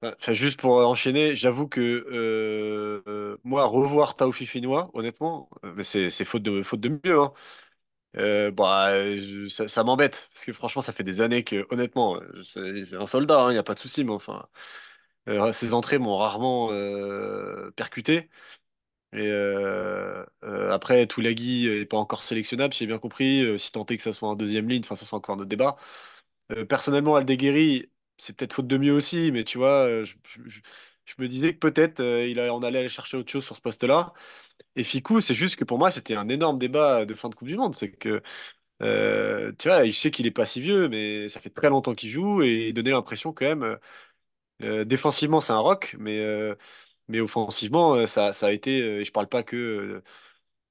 enfin, 0.03 0.33
juste 0.33 0.59
pour 0.59 0.73
enchaîner, 0.87 1.35
j'avoue 1.35 1.67
que 1.67 1.81
euh, 1.81 3.01
euh, 3.07 3.37
moi, 3.43 3.65
revoir 3.65 4.15
Taoufik 4.15 4.47
Finois, 4.47 4.89
honnêtement, 4.93 5.49
euh, 5.63 5.73
mais 5.75 5.83
c'est 5.83 6.09
c'est 6.09 6.25
faute 6.25 6.43
de 6.43 6.61
faute 6.63 6.79
de 6.81 6.89
mieux, 6.89 7.19
hein. 7.19 7.33
Euh, 8.17 8.51
bah, 8.51 8.91
ça, 9.49 9.83
m'embête 9.83 10.29
parce 10.33 10.45
que 10.45 10.53
franchement, 10.53 10.81
ça 10.81 10.93
fait 10.93 11.03
des 11.03 11.19
années 11.21 11.43
que, 11.43 11.67
honnêtement, 11.69 12.15
euh, 12.21 12.43
c'est 12.43 12.95
un 12.95 13.07
soldat, 13.07 13.47
il 13.49 13.53
n'y 13.53 13.57
a 13.57 13.63
pas 13.63 13.73
de 13.73 13.79
souci, 13.79 14.03
mais 14.05 14.13
enfin, 14.13 14.47
euh, 15.29 15.53
entrées 15.73 15.99
m'ont 15.99 16.17
rarement 16.17 16.71
euh, 16.71 17.71
percuté. 17.71 18.29
Et 19.13 19.27
euh, 19.29 20.25
euh, 20.43 20.71
après, 20.71 21.07
Toulagui 21.07 21.67
n'est 21.69 21.85
pas 21.85 21.97
encore 21.97 22.21
sélectionnable, 22.23 22.73
j'ai 22.73 22.87
bien 22.87 22.99
compris. 22.99 23.43
euh, 23.45 23.57
si 23.57 23.71
tant 23.71 23.85
que 23.85 23.97
ça 24.01 24.13
soit 24.13 24.29
en 24.29 24.35
deuxième 24.35 24.69
ligne, 24.69 24.83
ça 24.97 25.05
c'est 25.05 25.15
encore 25.15 25.37
notre 25.37 25.49
débat. 25.49 25.77
Personnellement, 26.69 27.15
Aldeguerri, 27.15 27.89
c'est 28.17 28.35
peut-être 28.37 28.53
faute 28.53 28.67
de 28.67 28.77
mieux 28.77 28.93
aussi, 28.93 29.31
mais 29.31 29.43
tu 29.43 29.57
vois, 29.57 30.03
je, 30.03 30.15
je- 31.05 31.15
me 31.19 31.27
disais 31.27 31.53
que 31.53 31.59
peut-être 31.59 31.99
euh, 32.01 32.27
il 32.27 32.39
on 32.39 32.63
allait 32.63 32.79
aller 32.79 32.89
chercher 32.89 33.17
autre 33.17 33.31
chose 33.31 33.45
sur 33.45 33.55
ce 33.55 33.61
poste-là. 33.61 34.13
Et 34.75 34.83
Ficou, 34.83 35.21
c'est 35.21 35.35
juste 35.35 35.57
que 35.57 35.65
pour 35.65 35.79
moi, 35.79 35.91
c'était 35.91 36.15
un 36.15 36.29
énorme 36.29 36.59
débat 36.59 37.05
de 37.05 37.13
fin 37.15 37.29
de 37.29 37.35
Coupe 37.35 37.47
du 37.49 37.57
Monde. 37.57 37.75
C'est 37.75 37.91
que, 37.91 38.21
euh, 38.83 39.51
tu 39.59 39.69
vois, 39.69 39.85
je 39.85 39.91
sais 39.91 40.11
qu'il 40.11 40.27
est 40.27 40.31
pas 40.31 40.45
si 40.47 40.61
vieux, 40.61 40.89
mais 40.89 41.29
ça 41.29 41.39
fait 41.41 41.49
très 41.51 41.69
longtemps 41.69 41.95
qu'il 41.95 42.09
joue 42.09 42.43
et 42.43 42.69
il 42.69 42.73
donnait 42.75 42.91
l'impression 42.91 43.33
quand 43.33 43.45
même, 43.45 43.77
euh, 44.63 44.85
défensivement, 44.85 45.41
c'est 45.41 45.53
un 45.53 45.59
rock, 45.59 45.95
mais, 45.99 46.19
mais 47.07 47.19
offensivement, 47.21 48.07
ça, 48.07 48.33
ça 48.33 48.47
a 48.47 48.51
été, 48.51 48.79
et 49.01 49.05
je 49.05 49.11
parle 49.11 49.27
pas 49.29 49.43
que 49.43 50.03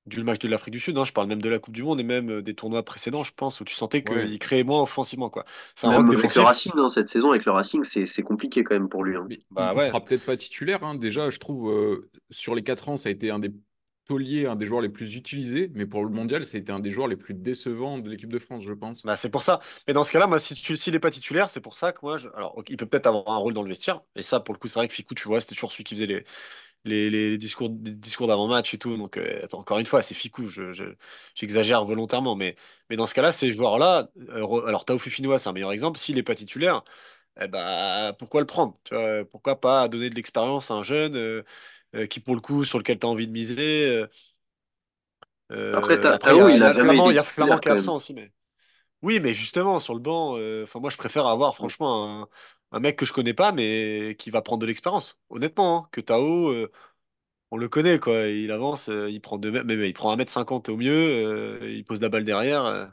du 0.07 0.23
match 0.25 0.39
de 0.41 0.49
l'Afrique 0.49 0.73
du 0.73 0.81
Sud, 0.81 0.99
hein, 0.99 1.05
je 1.05 1.13
parle 1.13 1.29
même 1.29 1.43
de 1.43 1.49
la 1.49 1.59
Coupe 1.59 1.75
du 1.75 1.83
Monde 1.83 2.01
et 2.01 2.05
même 2.05 2.31
euh, 2.31 2.43
des 2.43 2.55
tournois 2.55 2.85
précédents, 2.85 3.25
je 3.25 3.33
pense, 3.35 3.61
où 3.61 3.65
tu 3.65 3.75
sentais 3.75 4.03
Ouais. 4.05 4.31
qu'il 4.31 4.39
créait 4.39 4.65
moins 4.65 4.83
offensivement, 4.83 5.31
quoi. 5.31 5.45
C'est 5.75 5.87
un 5.87 5.91
Même 5.91 6.09
avec 6.11 6.35
le. 6.35 6.43
Racing, 6.43 6.73
hein, 6.77 6.89
cette 6.89 7.09
saison, 7.09 7.31
avec 7.31 7.45
le 7.45 7.53
Racing, 7.53 7.85
c'est 7.85 8.07
c'est 8.07 8.23
compliqué 8.23 8.65
quand 8.65 8.75
même 8.75 8.89
pour 8.89 9.05
lui. 9.05 9.17
hein. 9.17 9.31
Il, 9.31 9.45
Bah 9.51 9.75
il 9.75 9.81
ouais. 9.81 9.87
sera 9.87 10.05
peut-être 10.05 10.25
pas 10.25 10.37
titulaire. 10.37 10.83
hein. 10.85 10.95
Déjà, 10.95 11.31
je 11.31 11.39
trouve, 11.39 11.71
euh, 11.71 12.11
sur 12.31 12.55
les 12.55 12.63
4 12.63 12.89
ans, 12.89 12.97
ça 12.97 13.09
a 13.09 13.13
été 13.13 13.31
un 13.31 13.39
des 13.39 13.53
tauliers, 14.07 14.47
un 14.47 14.57
des 14.57 14.67
joueurs 14.67 14.81
les 14.83 14.89
plus 14.91 15.17
utilisés. 15.17 15.71
Mais 15.75 15.87
pour 15.87 16.05
le 16.05 16.11
mondial, 16.11 16.45
ça 16.45 16.57
a 16.59 16.61
été 16.61 16.73
un 16.73 16.81
des 16.81 16.91
joueurs 16.91 17.09
les 17.09 17.17
plus 17.17 17.35
décevants 17.35 17.99
de 17.99 18.11
l'équipe 18.11 18.31
de 18.33 18.39
France, 18.39 18.65
je 18.65 18.73
pense. 18.75 19.03
Bah, 19.05 19.17
c'est 19.17 19.31
pour 19.31 19.43
ça. 19.43 19.61
Mais 19.87 19.95
dans 19.95 20.05
ce 20.05 20.13
cas-là, 20.13 20.27
moi, 20.27 20.39
si 20.39 20.55
s'il 20.77 20.93
n'est 20.93 20.99
pas 21.01 21.11
titulaire, 21.11 21.49
c'est 21.51 21.61
pour 21.61 21.77
ça 21.77 21.93
que 21.93 21.99
moi, 22.03 22.17
je- 22.19 22.29
alors, 22.35 22.63
il 22.69 22.77
peut 22.77 22.87
peut-être 22.87 23.07
avoir 23.07 23.29
un 23.31 23.37
rôle 23.39 23.55
dans 23.55 23.63
le 23.63 23.69
vestiaire. 23.69 24.03
Et 24.17 24.23
ça, 24.23 24.41
pour 24.41 24.55
le 24.55 24.59
coup, 24.59 24.69
c'est 24.69 24.79
vrai 24.79 24.89
que 24.89 24.95
Ficou, 24.95 25.15
tu 25.15 25.29
vois, 25.29 25.41
c'était 25.41 25.55
toujours 25.55 25.73
celui 25.73 25.85
qui 25.85 25.95
faisait 25.95 26.07
les, 26.07 26.25
les, 26.85 27.39
discours, 27.39 27.69
les 27.85 27.93
discours 27.93 28.27
d'avant-match 28.27 28.75
et 28.75 28.79
tout. 28.79 28.97
Donc, 28.97 29.17
euh, 29.17 29.45
attends, 29.45 29.61
encore 29.61 29.79
une 29.79 29.87
fois, 29.87 30.03
c'est 30.03 30.15
Ficou. 30.15 30.49
Je, 30.49 30.73
je- 30.73 30.85
j'exagère 31.35 31.85
volontairement. 31.85 32.37
Mais, 32.37 32.57
mais 32.91 32.97
dans 32.97 33.07
ce 33.07 33.15
cas-là, 33.15 33.33
ces 33.33 33.53
joueurs-là, 33.53 34.09
euh, 34.31 34.67
alors 34.67 34.85
Taoufik 34.85 35.13
Finois, 35.13 35.39
c'est 35.39 35.49
un 35.49 35.53
meilleur 35.53 35.73
exemple. 35.73 35.99
S'il 35.99 36.17
n'est 36.17 36.23
pas 36.23 36.35
titulaire, 36.35 36.85
eh 37.41 37.49
bah, 37.49 38.15
pourquoi 38.19 38.41
le 38.41 38.47
prendre? 38.47 38.79
Tu 38.85 38.95
vois, 38.95 39.25
pourquoi 39.27 39.61
pas 39.61 39.89
donner 39.89 40.11
de 40.11 40.17
l'expérience 40.17 40.71
à 40.71 40.75
un 40.75 40.83
jeune 40.85 41.17
euh, 41.17 41.43
qui, 42.09 42.21
pour 42.21 42.35
le 42.37 42.41
coup, 42.43 42.65
sur 42.65 42.79
lequel 42.79 42.99
tu 42.99 43.07
as 43.07 43.11
envie 43.11 43.27
de 43.29 43.33
miser. 43.33 44.05
Après, 45.73 45.99
il 46.29 46.37
y 46.37 46.41
Tao, 46.41 46.41
a, 46.41 46.51
il 46.51 46.63
il 46.63 46.75
Flamand, 46.75 47.11
il 47.11 47.15
été 47.15 47.17
y 47.17 47.19
a 47.19 47.25
Flamand 47.25 47.59
titulaire 47.59 47.61
qui 47.61 47.69
est 47.69 47.73
absent 47.73 47.97
aussi. 47.97 48.15
Mais... 48.15 48.33
Oui, 49.03 49.21
mais 49.21 49.35
justement, 49.35 49.81
sur 49.81 49.95
le 49.95 50.01
banc, 50.01 50.33
enfin, 50.63 50.81
moi, 50.81 50.91
je 50.91 50.97
préfère 50.97 51.27
avoir 51.27 51.55
franchement 51.55 52.23
un, 52.23 52.29
un 52.73 52.81
mec 52.81 52.97
que 52.97 53.07
je 53.07 53.13
connais 53.13 53.35
pas, 53.35 53.53
mais 53.53 54.17
qui 54.19 54.31
va 54.31 54.43
prendre 54.43 54.61
de 54.63 54.67
l'expérience. 54.67 55.19
Honnêtement, 55.31 55.85
hein, 55.87 55.89
que 55.93 56.01
Tao, 56.01 56.49
euh, 56.51 56.71
on 57.51 57.57
le 57.59 57.69
connaît, 57.69 57.99
quoi. 58.01 58.29
Il 58.29 58.51
avance, 58.53 58.89
euh, 58.91 59.11
il 59.11 59.21
prend 59.21 59.39
deux 59.39 59.51
mètres, 59.53 59.67
mais, 59.67 59.77
mais 59.77 59.89
il 59.91 59.95
prend 59.95 60.13
un 60.13 60.17
mètre 60.17 60.33
cinquante 60.33 60.69
au 60.71 60.77
mieux, 60.77 60.93
euh, 60.93 61.71
il 61.73 61.85
pose 61.85 62.01
la 62.03 62.09
balle 62.11 62.25
derrière. 62.25 62.65
euh, 62.67 62.87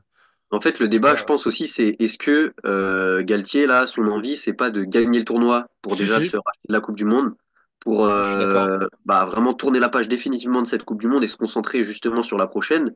En 0.51 0.60
fait, 0.60 0.80
le 0.80 0.90
débat, 0.90 1.16
je 1.16 1.24
pense 1.24 1.48
aussi, 1.48 1.68
c'est 1.68 1.96
est-ce 2.00 2.18
que 2.18 2.54
euh, 2.66 3.24
Galtier, 3.24 3.66
là, 3.68 3.88
son 3.88 4.08
envie, 4.08 4.36
c'est 4.36 4.54
pas 4.54 4.70
de 4.70 4.84
gagner 4.84 5.20
le 5.20 5.25
tournoi 5.25 5.68
pour 5.82 5.96
Si, 5.96 6.08
déjà 6.08 6.20
si, 6.22 6.22
se 6.22 6.36
racheter 6.36 6.68
de 6.68 6.74
la 6.74 6.82
Coupe 6.82 6.98
du 6.98 7.06
Monde, 7.06 7.34
pour 7.80 8.06
je 8.20 8.28
suis 8.30 8.38
d'accord. 8.38 8.68
euh, 8.68 8.88
bah, 9.06 9.25
vraiment 9.25 9.54
tourner 9.54 9.80
la 9.80 9.88
page 9.90 10.10
définitivement 10.10 10.62
de 10.62 10.68
cette 10.68 10.84
Coupe 10.84 11.00
du 11.00 11.08
Monde 11.08 11.24
et 11.24 11.28
se 11.30 11.38
concentrer 11.38 11.84
justement 11.86 12.22
sur 12.22 12.38
la 12.38 12.48
prochaine. 12.48 12.94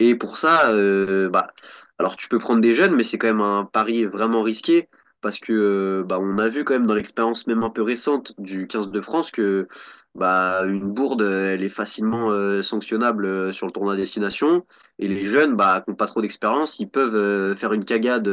Et 0.00 0.16
pour 0.16 0.36
ça, 0.36 0.70
euh, 0.70 1.28
bah, 1.30 1.52
alors 1.98 2.16
tu 2.16 2.28
peux 2.28 2.38
prendre 2.38 2.60
des 2.60 2.74
jeunes, 2.74 2.94
mais 2.96 3.04
c'est 3.04 3.18
quand 3.18 3.28
même 3.28 3.40
un 3.40 3.64
pari 3.64 4.04
vraiment 4.04 4.42
risqué 4.42 4.88
parce 5.20 5.38
que 5.40 5.52
euh, 5.52 6.04
bah, 6.04 6.18
on 6.20 6.38
a 6.38 6.48
vu 6.48 6.64
quand 6.64 6.74
même 6.74 6.86
dans 6.86 6.94
l'expérience 6.94 7.46
même 7.46 7.62
un 7.64 7.70
peu 7.70 7.82
récente 7.82 8.32
du 8.38 8.66
15 8.66 8.90
de 8.90 9.00
France 9.00 9.30
que 9.30 9.68
bah, 10.14 10.62
une 10.66 10.92
bourde, 10.92 11.22
elle 11.22 11.62
est 11.62 11.68
facilement 11.68 12.30
euh, 12.30 12.62
sanctionnable 12.62 13.26
euh, 13.26 13.52
sur 13.52 13.66
le 13.66 13.72
tournoi 13.72 13.96
destination. 13.96 14.66
Et 14.98 15.08
les 15.08 15.26
jeunes, 15.26 15.56
bah, 15.56 15.82
qui 15.84 15.90
n'ont 15.90 15.96
pas 15.96 16.06
trop 16.06 16.22
d'expérience, 16.22 16.78
ils 16.80 16.88
peuvent 16.88 17.56
faire 17.58 17.72
une 17.74 17.84
cagade 17.84 18.28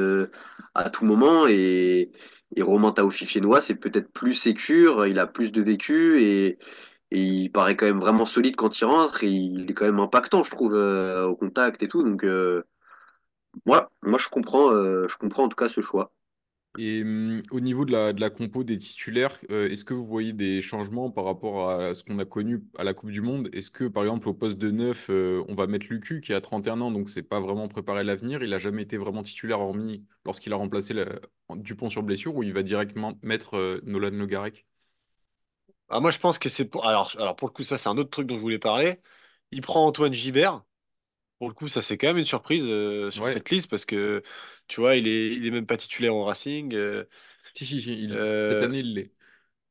à 0.76 0.90
tout 0.90 1.06
moment. 1.06 1.46
Et, 1.48 2.12
et 2.56 2.62
Romain 2.62 2.92
Taofi-Fiennois, 2.94 3.62
c'est 3.62 3.76
peut-être 3.76 4.12
plus 4.14 4.34
sécure, 4.34 5.06
il 5.08 5.20
a 5.20 5.28
plus 5.28 5.52
de 5.52 5.62
vécu 5.62 6.22
et, 6.24 6.58
Et 7.12 7.22
il 7.22 7.50
paraît 7.52 7.78
quand 7.78 7.88
même 7.88 8.02
vraiment 8.02 8.26
solide 8.28 8.58
quand 8.58 8.80
il 8.82 8.86
rentre. 8.86 9.24
Et 9.24 9.30
il 9.30 9.72
est 9.72 9.76
quand 9.76 9.86
même 9.86 10.00
impactant, 10.02 10.44
je 10.44 10.52
trouve, 10.52 10.74
au 10.76 11.36
contact 11.38 11.84
et 11.84 11.90
tout. 11.90 12.04
Donc, 12.04 12.26
voilà, 13.66 13.90
moi, 14.02 14.18
je 14.20 14.30
comprends, 14.30 14.72
je 14.74 15.18
comprends 15.18 15.44
en 15.44 15.50
tout 15.50 15.56
cas 15.56 15.70
ce 15.70 15.82
choix. 15.82 16.12
Et 16.78 17.04
hum, 17.04 17.44
au 17.52 17.60
niveau 17.60 17.86
de 17.86 17.92
la, 17.92 18.14
de 18.14 18.22
la 18.22 18.30
compo 18.32 18.64
des 18.64 18.78
titulaires, 18.80 19.38
euh, 19.52 19.70
est-ce 19.70 19.86
que 19.86 19.94
vous 19.94 20.06
voyez 20.06 20.34
des 20.34 20.62
changements 20.64 21.12
par 21.12 21.26
rapport 21.26 21.70
à 21.70 21.94
ce 21.94 22.04
qu'on 22.04 22.18
a 22.20 22.26
connu 22.26 22.64
à 22.78 22.84
la 22.84 22.94
Coupe 22.96 23.12
du 23.12 23.22
Monde? 23.22 23.50
Est-ce 23.54 23.70
que, 23.70 23.86
par 23.88 24.04
exemple, 24.04 24.28
au 24.30 24.34
poste 24.34 24.58
de 24.58 24.72
neuf, 24.72 25.08
euh, 25.12 25.44
on 25.48 25.54
va 25.56 25.68
mettre 25.68 25.86
Lucu 25.92 26.20
qui 26.22 26.34
a 26.34 26.42
31 26.42 26.82
ans, 26.82 26.90
donc 26.92 27.10
c'est 27.10 27.22
pas 27.24 27.40
vraiment 27.40 27.68
préparé 27.68 28.04
l'avenir? 28.04 28.42
Il 28.44 28.54
a 28.54 28.58
jamais 28.58 28.82
été 28.84 28.98
vraiment 28.98 29.22
titulaire, 29.24 29.60
hormis 29.60 30.04
lorsqu'il 30.26 30.52
a 30.54 30.56
remplacé 30.56 30.96
Dupont 31.56 31.90
sur 31.90 32.02
blessure, 32.04 32.36
ou 32.36 32.42
il 32.44 32.54
va 32.54 32.64
directement 32.64 33.14
mettre 33.22 33.56
euh, 33.58 33.80
Nolan 33.86 34.10
Le 34.12 34.26
Garec? 34.26 34.66
Ah, 35.90 36.00
moi, 36.00 36.12
je 36.12 36.20
pense 36.20 36.40
que 36.40 36.50
c'est 36.50 36.66
pour. 36.66 36.86
Alors, 36.86 37.12
alors, 37.18 37.36
pour 37.36 37.48
le 37.48 37.54
coup, 37.54 37.64
ça, 37.64 37.78
c'est 37.78 37.90
un 37.90 37.98
autre 37.98 38.10
truc 38.10 38.28
dont 38.28 38.36
je 38.36 38.42
voulais 38.42 38.60
parler. 38.60 39.00
Il 39.52 39.62
prend 39.62 39.86
Antoine 39.86 40.14
Gibert. 40.14 40.64
Pour 41.40 41.50
le 41.50 41.54
coup, 41.56 41.68
ça, 41.68 41.82
c'est 41.82 41.98
quand 41.98 42.08
même 42.08 42.18
une 42.20 42.26
surprise 42.26 42.64
euh, 42.66 43.12
sur 43.12 43.28
Ouais, 43.28 43.30
cette 43.30 43.50
liste 43.50 43.70
parce 43.70 43.86
que, 43.86 44.24
tu 44.68 44.80
vois, 44.82 44.96
il 44.96 45.08
est, 45.08 45.34
il 45.36 45.46
est 45.46 45.52
même 45.52 45.66
pas 45.66 45.78
titulaire 45.78 46.16
au 46.16 46.24
Racing. 46.26 46.74
euh, 46.74 47.06
si, 47.54 47.66
si, 47.66 47.82
si, 47.82 47.94
il- 48.04 48.22
cette 48.48 48.62
euh, 48.62 48.64
année, 48.64 48.80
il 48.80 48.94
l'est. 48.94 49.12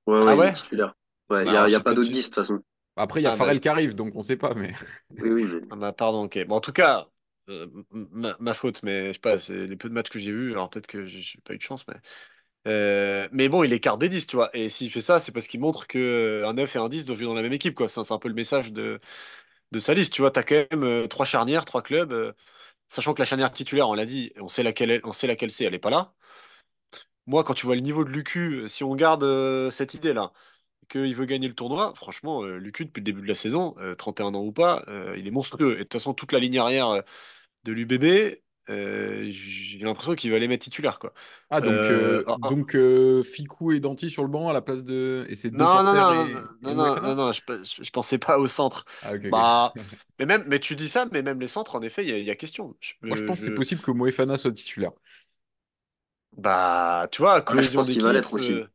Ouais, 0.07 0.21
Ah 0.21 0.35
ouais, 0.35 0.39
il 0.39 0.47
est 0.47 0.51
ouais? 0.51 0.55
titulaire. 0.55 0.95
Ouais, 1.31 1.47
il 1.47 1.51
n'y 1.51 1.57
a, 1.57 1.69
y 1.69 1.75
je 1.75 1.75
a 1.75 1.81
pas 1.81 1.93
pas. 1.93 1.95
d'autre 1.95 2.11
tu- 2.11 2.13
10 2.13 2.23
de 2.23 2.27
toute 2.27 2.35
façon. 2.37 2.63
Après, 2.97 3.21
il 3.21 3.25
y 3.25 3.27
a 3.29 3.31
Ah, 3.31 3.37
bah, 3.37 3.51
Farrell 3.51 3.61
qui 3.61 3.69
arrive, 3.71 3.95
donc 3.95 4.15
on 4.17 4.23
sait 4.23 4.37
pas, 4.37 4.55
mais. 4.55 4.73
Oui, 5.19 5.31
oui, 5.31 5.47
mais. 5.49 5.61
ah, 5.71 5.77
bah, 5.77 5.93
pardon, 5.93 6.25
ok. 6.25 6.45
Bon, 6.47 6.57
en 6.57 6.61
tout 6.61 6.73
cas, 6.73 7.09
euh, 7.49 7.67
m- 7.93 8.09
ma, 8.13 8.37
ma 8.41 8.55
faute, 8.55 8.83
mais 8.83 9.09
je 9.09 9.13
sais 9.15 9.19
pas, 9.21 9.39
c'est 9.39 9.67
les 9.67 9.77
peu 9.77 9.89
de 9.89 9.95
matchs 9.95 10.11
que 10.11 10.19
j'ai 10.19 10.33
vus. 10.33 10.53
Alors, 10.53 10.71
peut-être 10.71 10.87
que 10.89 11.07
j'ai 11.07 11.23
j'ai 11.23 11.41
pas 11.43 11.55
eu 11.55 11.59
de 11.59 11.63
chance, 11.63 11.87
mais. 11.89 11.95
euh, 12.69 13.29
mais 13.33 13.49
bon, 13.49 13.65
il 13.65 13.73
écarte 13.73 14.01
des 14.01 14.09
10, 14.09 14.27
tu 14.27 14.37
vois. 14.37 14.51
Et 14.57 14.69
s'il 14.71 14.91
fait 14.93 15.01
ça, 15.03 15.19
c'est 15.21 15.33
parce 15.33 15.49
qu'il 15.49 15.61
montre 15.61 15.87
que 15.89 15.99
euh, 15.99 16.49
un 16.49 16.55
9 16.55 16.77
et 16.77 16.79
un 16.79 16.89
10 16.89 17.05
doivent 17.07 17.19
jouer 17.19 17.27
dans 17.29 17.35
la 17.35 17.43
même 17.43 17.53
équipe, 17.55 17.75
quoi. 17.75 17.89
C'est 17.89 18.03
c'est 18.05 18.13
un 18.15 18.19
peu 18.19 18.29
le 18.29 18.35
message 18.35 18.73
de, 18.73 19.01
de 19.73 19.79
sa 19.81 19.95
liste, 19.95 20.13
tu 20.15 20.23
vois. 20.23 20.31
T'as 20.31 20.43
quand 20.45 20.67
même 20.73 20.85
euh, 20.85 21.09
trois 21.09 21.27
charnières, 21.27 21.65
trois 21.65 21.83
clubs. 21.83 22.13
euh, 22.13 22.33
Sachant 22.89 23.15
que 23.15 23.21
la 23.23 23.27
charnière 23.27 23.53
titulaire, 23.53 23.89
on 23.91 23.95
l'a 23.95 24.07
dit, 24.07 24.33
on 24.41 24.49
sait 24.49 24.63
laquelle, 24.63 25.03
c'est, 25.13 25.65
elle 25.65 25.75
est 25.75 25.81
pas 25.81 25.91
là. 25.91 26.15
Moi, 27.27 27.45
quand 27.45 27.55
tu 27.55 27.67
vois 27.67 27.75
le 27.77 27.81
niveau 27.83 28.05
de 28.05 28.11
Lucu, 28.11 28.69
si 28.69 28.83
on 28.85 28.95
garde 28.97 29.23
euh, 29.25 29.71
cette 29.71 29.95
idée-là, 29.95 30.33
qu'il 30.91 31.15
veut 31.17 31.27
gagner 31.27 31.49
le 31.49 31.55
tournoi, 31.55 31.95
franchement, 31.97 32.43
euh, 32.45 32.59
Lucu, 32.59 32.87
depuis 32.87 33.01
le 33.01 33.05
début 33.05 33.23
de 33.23 33.29
la 33.29 33.35
saison, 33.37 33.77
euh, 33.81 33.95
31 33.97 34.35
ans 34.35 34.45
ou 34.45 34.53
pas, 34.53 34.85
euh, 34.89 35.17
il 35.19 35.27
est 35.29 35.33
monstrueux. 35.33 35.75
Et 35.75 35.79
de 35.79 35.83
toute 35.85 35.95
façon, 35.95 36.15
toute 36.15 36.33
la 36.33 36.41
ligne 36.41 36.59
arrière 36.59 36.89
euh, 36.89 37.03
de 37.65 37.73
l'UBB, 37.73 38.39
euh, 38.71 39.27
j'ai 39.31 39.79
l'impression 39.79 40.15
qu'il 40.15 40.31
va 40.31 40.39
les 40.39 40.49
mettre 40.49 40.65
titulaires, 40.65 40.99
quoi. 40.99 41.13
Ah, 41.51 41.61
donc, 41.61 41.91
Euh, 41.91 42.21
euh, 42.23 42.25
ah, 42.27 42.39
ah, 42.43 42.51
donc 42.51 42.75
euh, 42.77 43.23
Ficou 43.23 43.73
et 43.73 43.81
Danti 43.81 44.11
sur 44.11 44.23
le 44.23 44.29
banc 44.29 44.49
à 44.49 44.53
la 44.53 44.63
place 44.63 44.83
de. 44.85 45.27
Et 45.29 45.35
c'est 45.37 45.51
deux 45.51 45.69
non, 45.69 45.83
non, 45.85 45.95
non, 45.95 46.27
non, 46.29 46.29
et, 46.31 46.51
non, 46.63 46.75
non, 46.75 47.01
non, 47.03 47.15
Moefana? 47.15 47.17
non, 47.17 47.33
je, 47.33 47.41
je, 47.65 47.83
je 47.85 47.91
pensais 47.91 48.19
pas 48.19 48.39
au 48.39 48.47
centre. 48.47 48.85
Ah, 49.03 49.13
Bah, 49.29 49.75
mais 50.19 50.25
même, 50.27 50.45
mais 50.49 50.59
tu 50.59 50.77
dis 50.77 50.89
ça, 50.89 51.07
mais 51.13 51.23
même 51.23 51.41
les 51.41 51.47
centres, 51.49 51.75
en 51.77 51.83
effet, 51.83 52.05
il 52.05 52.09
y, 52.11 52.13
a 52.13 52.19
il 52.19 52.25
y 52.25 52.31
a 52.31 52.37
question. 52.37 52.75
Je, 52.81 52.95
Moi, 53.03 53.17
je 53.17 53.23
pense 53.23 53.39
que 53.41 53.45
c'est 53.45 53.51
possible 53.51 53.83
que 53.83 53.91
Moefana 53.91 54.39
soit 54.39 54.53
titulaire. 54.53 54.93
bah, 56.33 57.09
tu 57.13 57.23
vois, 57.23 57.43
Ouais, 57.49 57.63
je 57.63 57.71
cohésion 57.71 57.85
pense 57.85 57.89
qu'il 57.89 58.03
va 58.03 58.13
l'être 58.13 58.33
aussi. 58.35 58.53
euh, 58.53 58.69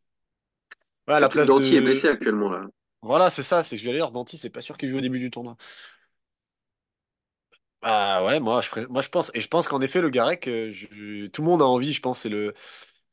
ouais, 1.08 1.16
à 1.16 1.20
la 1.20 1.30
Surtout 1.30 1.42
que 1.42 1.46
place 1.46 1.48
Danti 1.48 1.76
est 1.76 1.82
blessé 1.82 2.08
actuellement, 2.08 2.50
là. 2.50 2.66
Voilà, 3.04 3.30
c'est 3.30 3.44
ça, 3.44 3.64
c'est 3.64 3.78
que 3.78 3.82
j'allais 3.84 3.98
dire, 4.00 4.12
Danti, 4.12 4.38
c'est 4.38 4.50
pas 4.50 4.62
sûr 4.62 4.78
qu'il 4.78 4.90
joue 4.90 4.98
au 4.98 5.02
début 5.02 5.20
du 5.20 5.30
tournoi. 5.30 5.56
Ah 7.90 8.24
ouais, 8.26 8.40
moi 8.42 8.60
je 8.62 8.86
moi 8.88 9.02
je 9.02 9.08
pense, 9.10 9.32
et 9.34 9.40
je 9.40 9.48
pense 9.48 9.68
qu'en 9.70 9.80
effet, 9.82 10.02
le 10.02 10.10
Garec, 10.10 10.48
euh, 10.50 10.74
tout 11.32 11.42
le 11.42 11.48
monde 11.48 11.62
a 11.62 11.66
envie, 11.66 11.94
je 11.94 12.02
pense, 12.02 12.28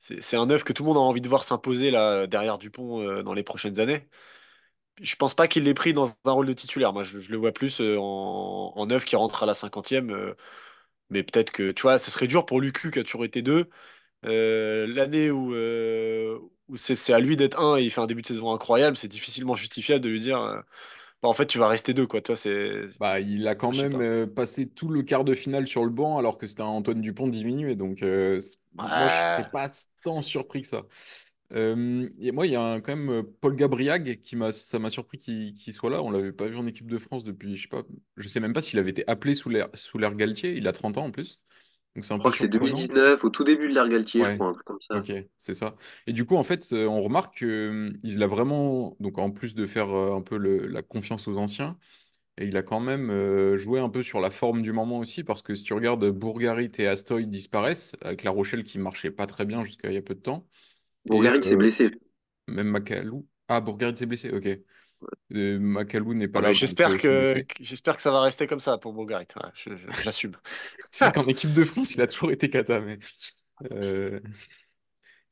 c'est 0.01 0.37
un 0.37 0.51
œuf 0.51 0.65
que 0.65 0.73
tout 0.73 0.83
le 0.83 0.89
monde 0.89 0.97
a 0.99 1.01
envie 1.01 1.21
de 1.21 1.29
voir 1.29 1.45
s'imposer 1.45 1.91
là 1.91 2.27
derrière 2.27 2.59
Dupont 2.59 3.01
euh, 3.03 3.23
dans 3.23 3.35
les 3.35 3.43
prochaines 3.45 3.81
années. 3.81 4.09
Je 5.03 5.17
pense 5.17 5.35
pas 5.35 5.49
qu'il 5.49 5.65
l'ait 5.65 5.75
pris 5.75 5.95
dans 5.95 6.09
un 6.27 6.33
rôle 6.33 6.47
de 6.47 6.53
titulaire. 6.55 6.93
Moi, 6.93 7.05
je, 7.05 7.19
le 7.33 7.39
vois 7.39 7.53
plus 7.53 7.81
euh, 7.81 7.99
en, 8.01 8.91
œuf 8.91 9.05
qui 9.07 9.17
rentre 9.17 9.43
à 9.45 9.47
la 9.47 9.55
cinquantième. 9.55 10.11
euh, 10.13 10.35
mais 11.11 11.23
peut-être 11.25 11.53
que, 11.53 11.73
tu 11.73 11.83
vois, 11.83 11.99
ce 11.99 12.11
serait 12.11 12.27
dur 12.29 12.47
pour 12.47 12.61
Lucu 12.61 12.91
qui 12.93 12.99
a 13.01 13.05
toujours 13.05 13.25
été 13.27 13.43
deux. 13.43 13.71
L'année 14.25 15.31
où, 15.31 15.55
c'est 16.77 16.97
c'est 16.97 17.13
à 17.13 17.21
lui 17.21 17.37
d'être 17.37 17.61
un 17.61 17.77
et 17.77 17.83
il 17.85 17.91
fait 17.91 18.01
un 18.01 18.07
début 18.07 18.23
de 18.23 18.27
saison 18.27 18.53
incroyable, 18.53 18.97
c'est 18.97 19.09
difficilement 19.09 19.55
justifiable 19.55 20.03
de 20.05 20.09
lui 20.09 20.21
dire, 20.21 20.63
bah, 21.25 21.31
en 21.31 21.35
fait, 21.35 21.47
tu 21.47 21.59
vas 21.59 21.69
rester 21.69 21.95
deux, 21.95 22.07
quoi. 22.07 22.23
Toi, 22.23 22.37
c'est, 22.37 22.89
Bah, 23.01 23.19
il 23.21 23.49
a 23.49 23.55
quand 23.57 23.73
je 23.73 23.87
même 23.87 24.01
euh, 24.01 24.27
passé 24.27 24.69
tout 24.69 24.89
le 24.89 25.03
quart 25.03 25.25
de 25.25 25.35
finale 25.35 25.67
sur 25.67 25.85
le 25.85 25.91
banc 25.91 26.17
alors 26.19 26.39
que 26.39 26.47
c'était 26.47 26.63
un 26.63 26.67
Antoine 26.67 27.01
Dupont 27.01 27.27
diminué. 27.27 27.75
Donc, 27.75 28.03
euh, 28.03 28.41
moi, 28.73 29.09
je 29.09 29.17
serais 29.17 29.45
Ouais. 29.45 29.51
pas 29.51 29.71
tant 30.03 30.23
surpris 30.23 30.63
que 30.63 30.69
ça. 30.69 30.87
Euh, 31.53 32.09
et 32.21 32.33
moi, 32.33 32.47
il 32.47 32.53
y 32.53 32.57
a 32.57 32.63
un- 32.63 32.81
quand 32.81 32.97
même 32.97 33.25
Paul 33.41 33.57
Gabriag 33.57 34.21
qui 34.21 34.37
m'a, 34.37 34.53
ça 34.53 34.79
m'a 34.79 34.91
surpris 34.91 35.19
qu'il 35.19 35.73
soit 35.75 35.91
là. 35.91 36.03
On 36.03 36.11
l'avait 36.11 36.33
pas 36.33 36.49
vu 36.49 36.57
en 36.57 36.67
équipe 36.67 36.89
de 36.91 36.99
France 36.99 37.25
depuis, 37.25 37.57
je 37.57 37.63
sais 37.63 37.69
pas, 37.69 37.83
je 38.17 38.29
sais 38.29 38.41
même 38.41 38.53
pas 38.55 38.63
s'il 38.63 38.79
avait 38.79 38.91
été 38.93 39.05
appelé 39.09 39.35
sous 39.35 39.51
l'ère 39.51 39.69
sous 39.75 39.99
Galtier. 39.99 40.55
Il 40.57 40.69
a 40.69 40.73
30 40.73 40.99
ans 40.99 41.07
en 41.07 41.11
plus. 41.11 41.41
Donc, 41.95 42.05
c'est 42.05 42.15
un 42.15 42.19
Je 42.19 42.21
peu 42.21 42.29
crois 42.29 42.33
que 42.33 42.39
c'est 42.39 42.49
surprenant. 42.49 42.89
2019, 42.89 43.23
au 43.23 43.31
tout 43.31 43.45
début 43.45 43.69
de 43.69 43.75
l'ère 43.75 43.89
Galtier, 43.89 44.25
je 44.25 44.31
crois, 44.33 44.49
un 44.49 44.53
truc 44.55 44.67
comme 44.67 44.81
ça. 44.81 45.07
Ok, 45.07 45.11
c'est 45.39 45.55
ça. 45.55 45.75
Et 46.07 46.13
du 46.13 46.25
coup, 46.25 46.37
en 46.37 46.45
fait, 46.45 46.73
euh, 46.73 46.87
on 46.87 47.03
remarque 47.03 47.39
qu'il 47.39 48.23
a 48.23 48.27
vraiment, 48.29 48.97
donc 49.01 49.19
en 49.19 49.33
plus 49.33 49.55
de 49.57 49.67
faire 49.67 49.91
euh, 49.91 50.15
un 50.15 50.23
peu 50.23 50.37
le- 50.39 50.67
la 50.69 50.83
confiance 50.83 51.27
aux 51.27 51.37
anciens, 51.37 51.77
et 52.39 52.47
il 52.47 52.57
a 52.57 52.63
quand 52.63 52.81
même 52.81 53.11
euh, 53.11 53.59
joué 53.59 53.81
un 53.81 53.91
peu 53.91 54.03
sur 54.03 54.21
la 54.21 54.31
forme 54.31 54.63
du 54.63 54.73
moment 54.73 54.99
aussi, 54.99 55.25
parce 55.25 55.43
que 55.43 55.55
si 55.55 55.65
tu 55.65 55.75
regardes 55.75 56.09
Bourgarit 56.11 56.73
et 56.79 56.89
Astoy 56.89 57.27
disparaissent, 57.27 57.93
avec 58.03 58.25
La 58.25 58.31
Rochelle 58.33 58.65
qui 58.65 58.79
marchait 58.79 59.11
pas 59.13 59.27
très 59.27 59.45
bien 59.47 59.65
jusqu'à 59.65 59.91
il 59.91 59.95
y 59.95 59.99
a 59.99 60.03
peu 60.03 60.15
de 60.15 60.21
temps, 60.21 60.47
Bourgarit 61.07 61.43
s'est 61.43 61.57
euh, 61.57 61.57
blessé. 61.57 61.91
même 62.49 62.69
Macalou. 62.69 63.29
Ah, 63.49 63.61
Bourgarit 63.61 63.97
s'est 63.97 64.07
blessé, 64.07 64.31
ok. 64.33 64.49
Euh, 65.35 65.59
Macalou 65.59 66.15
n'est 66.15 66.29
pas 66.29 66.41
Ah, 66.41 66.43
là, 66.43 66.53
il 66.53 66.59
s'est 66.59 66.67
j'espère 66.67 66.97
aussi 66.97 66.99
que, 66.99 67.45
j'espère 67.61 67.95
que 67.97 68.03
ça 68.03 68.11
va 68.11 68.21
rester 68.21 68.47
comme 68.49 68.59
ça 68.61 68.77
pour 68.79 68.93
Bourgarit. 68.93 69.27
Ouais, 69.37 69.51
je- 69.55 69.77
je- 69.77 69.89
j'assume. 70.01 70.33
C'est 70.91 71.05
vrai 71.05 71.13
qu'en 71.13 71.27
équipe 71.29 71.53
de 71.53 71.65
France, 71.65 71.95
il 71.95 72.01
a 72.03 72.07
toujours 72.07 72.31
été 72.33 72.51
cata, 72.51 72.81
mais. 72.81 72.99
euh, 73.73 74.21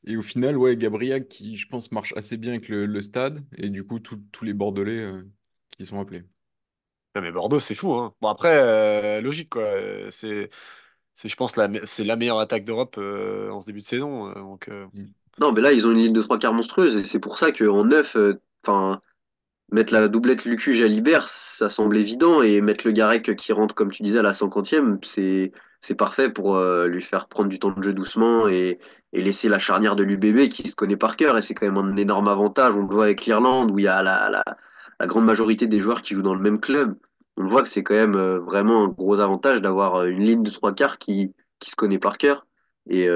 Et 0.05 0.17
au 0.17 0.23
final, 0.23 0.57
ouais, 0.57 0.77
Gabriel 0.77 1.27
qui, 1.29 1.57
je 1.57 1.67
pense, 1.69 1.93
marche 1.93 2.13
assez 2.17 2.37
bien 2.37 2.53
avec 2.53 2.69
le, 2.69 2.87
le 2.87 3.01
stade, 3.01 3.45
et 3.57 3.69
du 3.69 3.85
coup, 3.85 3.99
tous 4.01 4.45
les 4.45 4.53
Bordelais 4.55 4.99
euh, 4.99 5.23
qui 5.71 5.85
sont 5.87 6.01
appelés. 6.01 6.25
Non, 7.15 7.21
mais 7.23 7.31
Bordeaux, 7.33 7.61
c'est 7.61 7.75
fou, 7.75 7.93
hein. 7.95 8.15
Bon, 8.23 8.29
après, 8.29 8.57
euh, 8.59 9.21
logique, 9.21 9.51
quoi. 9.51 9.63
Euh, 9.65 10.11
C'est, 10.11 10.49
c'est, 11.15 11.29
je 11.29 11.37
pense, 11.37 11.57
la, 11.57 11.69
c'est 11.87 12.05
la 12.05 12.17
meilleure 12.17 12.39
attaque 12.41 12.65
d'Europe 12.65 12.97
euh, 12.99 13.51
en 13.51 13.61
ce 13.61 13.67
début 13.67 13.81
de 13.81 13.87
saison. 13.87 14.29
euh, 14.31 14.35
donc, 14.35 14.69
euh, 14.69 14.87
Mm. 14.95 15.13
Non, 15.39 15.53
mais 15.53 15.61
là, 15.63 15.73
ils 15.73 15.87
ont 15.87 15.91
une 15.93 15.99
ligne 15.99 16.13
de 16.13 16.23
trois 16.23 16.39
quarts 16.39 16.53
monstrueuse, 16.53 16.97
et 16.97 17.05
c'est 17.05 17.19
pour 17.19 17.39
ça 17.39 17.53
qu'en 17.53 17.85
neuf, 17.85 18.17
euh, 18.17 18.41
enfin, 18.65 19.01
mettre 19.73 19.93
la 19.93 20.09
doublette 20.09 20.45
Lucu 20.45 20.75
Jalibert, 20.75 21.29
ça 21.29 21.69
semble 21.69 21.97
évident, 21.97 22.43
et 22.43 22.61
mettre 22.61 22.87
le 22.87 22.93
Garec 22.93 23.35
qui 23.37 23.53
rentre, 23.53 23.75
comme 23.75 23.91
tu 23.91 24.03
disais, 24.03 24.19
à 24.19 24.23
la 24.23 24.35
cinquantième, 24.35 24.99
c'est 25.03 25.53
c'est 25.83 25.97
parfait 25.97 26.31
pour 26.31 26.57
euh, 26.57 26.87
lui 26.87 27.03
faire 27.03 27.27
prendre 27.27 27.49
du 27.49 27.59
temps 27.59 27.73
de 27.73 27.83
jeu 27.83 27.93
doucement 27.93 28.49
et, 28.49 28.79
laisser 29.13 29.51
la 29.51 29.59
charnière 29.59 29.95
de 29.95 30.05
l'UBB 30.05 30.49
qui 30.49 30.69
se 30.69 30.75
connaît 30.75 30.97
par 30.97 31.17
cœur, 31.17 31.37
et 31.37 31.43
c'est 31.43 31.53
quand 31.53 31.67
même 31.67 31.77
un 31.77 31.97
énorme 31.97 32.29
avantage. 32.29 32.75
On 32.75 32.81
le 32.87 32.95
voit 32.95 33.05
avec 33.05 33.27
l'Irlande, 33.27 33.71
où 33.71 33.79
il 33.79 33.85
y 33.85 33.89
a 33.89 34.03
la, 34.03 34.31
la, 34.31 34.43
la 35.01 35.07
grande 35.07 35.27
majorité 35.27 35.67
des 35.67 35.81
joueurs 35.81 36.01
qui 36.01 36.15
jouent 36.15 36.23
dans 36.23 36.35
le 36.35 36.41
même 36.41 36.61
club. 36.61 36.97
On 37.37 37.45
voit 37.45 37.63
que 37.63 37.69
c'est 37.69 37.83
quand 37.83 37.95
même 37.95 38.15
euh, 38.15 38.39
vraiment 38.39 38.85
un 38.85 38.89
gros 38.89 39.21
avantage 39.21 39.61
d'avoir 39.61 39.97
euh, 39.97 40.07
une 40.07 40.25
ligne 40.25 40.43
de 40.43 40.51
trois 40.51 40.73
quarts 40.73 40.97
qui, 40.97 41.35
qui 41.59 41.71
se 41.71 41.77
connaît 41.77 41.99
par 41.99 42.17
cœur. 42.17 42.47
Et, 42.89 43.07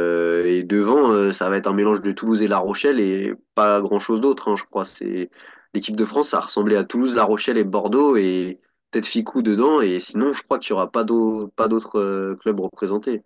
devant, 0.63 1.33
ça 1.33 1.51
va 1.51 1.57
être 1.57 1.67
un 1.67 1.73
mélange 1.73 2.01
de 2.01 2.13
Toulouse 2.13 2.41
et 2.41 2.47
La 2.47 2.59
Rochelle 2.59 3.01
et 3.01 3.35
pas 3.57 3.81
grand-chose 3.81 4.21
d'autre, 4.21 4.49
hein, 4.49 4.55
je 4.57 4.63
crois. 4.65 4.85
C'est 4.85 5.31
l'équipe 5.77 5.97
de 5.97 6.05
France, 6.07 6.31
ça 6.31 6.39
a 6.39 6.41
ressemblé 6.43 6.77
à 6.77 6.85
Toulouse, 6.85 7.15
La 7.15 7.25
Rochelle 7.25 7.59
et 7.59 7.65
Bordeaux 7.65 8.17
et 8.17 8.61
peut-être 8.93 9.07
Ficou 9.07 9.43
dedans. 9.43 9.81
Et 9.83 10.01
sinon, 10.01 10.33
je 10.35 10.43
crois 10.43 10.59
qu'il 10.61 10.71
y 10.71 10.75
aura 10.75 10.91
pas 10.93 11.05
d'au- 11.05 11.49
pas 11.57 11.69
d'autres 11.69 11.99
euh, 12.01 12.37
clubs 12.37 12.61
représentés. 12.61 13.23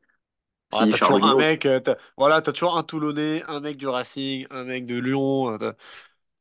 ah, 0.72 0.86
Si 0.86 0.88
t'as 0.88 0.98
toujours 0.98 1.24
un 1.26 1.34
mec, 1.34 1.66
euh, 1.66 1.80
t'as- 1.80 1.96
voilà, 2.16 2.40
t'as 2.42 2.52
toujours 2.52 2.76
un 2.78 2.82
Toulonnais, 2.82 3.42
un 3.48 3.60
mec 3.60 3.76
du 3.76 3.88
Racing, 3.88 4.46
un 4.50 4.64
mec 4.64 4.86
de 4.86 4.98
Lyon. 4.98 5.58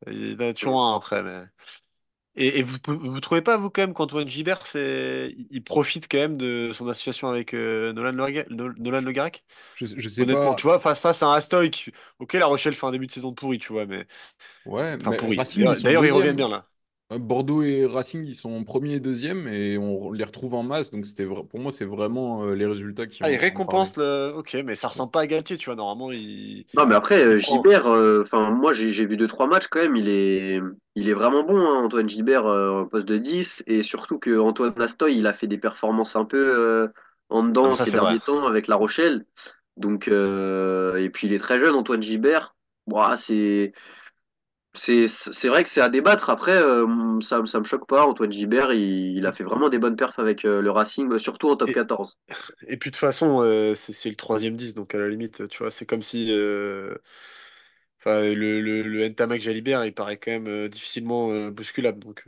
t'as 0.06 0.54
toujours 0.54 0.82
un 0.82 0.96
après, 0.96 1.24
mais. 1.24 1.46
Et, 2.36 2.60
et 2.60 2.64
vous, 2.64 2.78
vous 2.88 3.20
trouvez 3.20 3.42
pas, 3.42 3.58
vous, 3.58 3.70
quand 3.70 3.82
même, 3.82 3.94
qu'Antoine 3.94 4.28
Gibert, 4.28 4.66
c'est, 4.68 5.36
il 5.52 5.64
profite 5.64 6.08
quand 6.10 6.18
même 6.20 6.38
de 6.38 6.72
son 6.74 6.88
association 6.88 7.28
avec 7.30 7.54
euh, 7.54 7.92
Nolan 7.94 8.12
Le, 8.14 8.24
Garec- 8.32 8.50
Nolan 8.80 9.02
Le 9.02 9.12
Garec 9.12 9.44
Je, 9.74 9.86
je 9.98 10.10
sais 10.10 10.26
Honnêtement, 10.26 10.54
pas. 10.54 10.56
tu 10.56 10.64
vois, 10.68 10.80
face, 10.80 11.02
face 11.02 11.24
à 11.24 11.28
un 11.28 11.34
Astoy, 11.36 11.72
qui- 11.72 11.92
ok, 12.20 12.34
La 12.34 12.48
Rochelle 12.48 12.76
fait 12.76 12.88
un 12.88 12.92
début 12.92 13.08
de 13.08 13.12
saison 13.14 13.34
pourri, 13.34 13.60
tu 13.60 13.74
vois, 13.74 13.86
mais. 13.88 14.08
Ouais, 14.66 14.98
Enfin, 15.02 15.14
mais 15.14 15.16
pourri. 15.16 15.38
Racing, 15.38 15.64
ils 15.64 15.68
D'ailleurs, 15.68 15.82
d'ailleurs, 15.82 16.06
ils 16.06 16.12
reviennent 16.14 16.38
bien 16.38 16.50
là. 16.50 16.69
Euh, 17.12 17.18
Bordeaux 17.20 17.64
et 17.64 17.86
Racing, 17.86 18.24
ils 18.26 18.36
sont 18.36 18.64
premier 18.64 18.94
et 18.94 19.00
deuxième, 19.00 19.48
et 19.48 19.78
on 19.78 20.12
les 20.12 20.24
retrouve 20.24 20.54
en 20.54 20.64
masse. 20.64 20.92
Donc, 20.92 21.06
c'était 21.06 21.26
pour 21.26 21.60
moi, 21.60 21.72
c'est 21.72 21.86
vraiment 21.86 22.44
euh, 22.44 22.54
les 22.56 22.66
résultats 22.66 23.08
qui 23.08 23.24
Ah, 23.24 23.32
il 23.32 23.36
ont, 23.36 23.40
qui 23.40 23.56
ont 23.56 23.62
parlé. 23.64 23.84
récompense 23.84 23.98
le. 23.98 24.34
Ok, 24.36 24.56
mais 24.66 24.76
ça 24.76 24.88
ressemble 24.88 25.12
pas 25.12 25.22
à 25.22 25.28
Galtier, 25.28 25.58
tu 25.58 25.66
vois. 25.66 25.76
Normalement, 25.76 26.12
il, 26.12 26.66
Non, 26.76 26.86
mais 26.86 26.96
après, 26.96 27.26
euh, 27.26 27.40
prend. 27.40 27.40
Gilbert, 27.40 27.88
euh, 27.88 28.22
enfin, 28.24 28.52
moi, 28.52 28.74
j'ai 28.74 29.06
vu 29.06 29.18
deux, 29.18 29.28
trois 29.28 29.48
matchs 29.48 29.68
quand 29.68 29.80
même. 29.82 29.96
Il 29.96 30.08
est, 30.08 30.62
il 30.96 31.10
est 31.10 31.14
vraiment 31.14 31.44
bon, 31.44 31.58
hein, 31.58 31.84
Antoine 31.84 32.08
Gilbert, 32.08 32.46
euh, 32.46 32.82
au 32.82 32.86
poste 32.86 33.08
de 33.08 33.18
10. 33.18 33.64
Et 33.66 33.82
surtout 33.82 34.20
que 34.20 34.38
Antoine 34.40 34.74
Nastoy, 34.78 35.18
il 35.18 35.26
a 35.28 35.34
fait 35.34 35.48
des 35.48 35.58
performances 35.58 36.16
un 36.16 36.26
peu 36.26 36.38
euh, 36.38 36.88
en 37.30 37.44
Ah, 37.64 37.74
dedans 37.74 37.74
ça, 37.74 37.86
ces 37.86 37.92
vrai. 37.92 38.00
derniers 38.06 38.20
temps 38.20 38.46
avec 38.48 38.68
La 38.68 38.76
Rochelle. 38.76 39.26
Donc, 39.78 40.08
euh, 40.08 40.98
et 40.98 41.10
puis 41.10 41.28
il 41.28 41.34
est 41.34 41.40
très 41.40 41.60
jeune, 41.60 41.74
Antoine 41.76 42.04
Gilbert. 42.04 42.56
Bon, 42.86 42.98
ah, 43.00 43.18
c'est, 43.18 43.74
C'est 44.76 45.08
c'est 45.08 45.48
vrai 45.50 45.64
que 45.64 45.70
c'est 45.70 45.82
à 45.82 45.90
débattre. 45.90 46.30
Après, 46.30 46.54
euh, 46.58 47.20
ça, 47.22 47.46
ça 47.46 47.60
me 47.60 47.66
choque 47.66 47.88
pas. 47.88 48.06
Antoine 48.06 48.32
Gibert, 48.32 48.72
il, 48.74 49.18
il 49.18 49.26
a 49.26 49.34
fait 49.34 49.44
vraiment 49.44 49.70
des 49.70 49.80
bonnes 49.80 49.96
perfs 49.96 50.20
avec 50.20 50.46
euh, 50.46 50.62
le 50.62 50.72
Racing, 50.72 51.18
surtout 51.18 51.50
en 51.50 51.56
top 51.58 51.72
Et, 51.72 51.74
14. 51.74 52.18
et 52.68 52.78
puis 52.78 52.92
de 52.92 52.96
toute 52.96 52.98
façon, 52.98 53.42
euh, 53.44 53.76
c'est 53.76 53.94
c'est 53.94 54.10
le 54.10 54.16
troisième 54.16 54.56
10, 54.58 54.76
donc 54.76 54.96
à 54.96 55.00
la 55.00 55.10
limite, 55.10 55.48
tu 55.50 55.60
vois, 55.60 55.72
c'est 55.72 55.86
comme 55.86 56.02
si. 56.04 56.32
euh, 56.32 56.96
Enfin, 58.00 58.22
le, 58.34 58.62
le, 58.62 58.82
le 58.82 59.08
Ntamak 59.10 59.42
Jalibert, 59.42 59.86
il 59.86 59.94
paraît 59.94 60.18
quand 60.18 60.32
même 60.32 60.48
euh, 60.48 60.70
difficilement 60.70 61.32
euh, 61.32 61.52
bousculable, 61.52 62.00
donc 62.00 62.26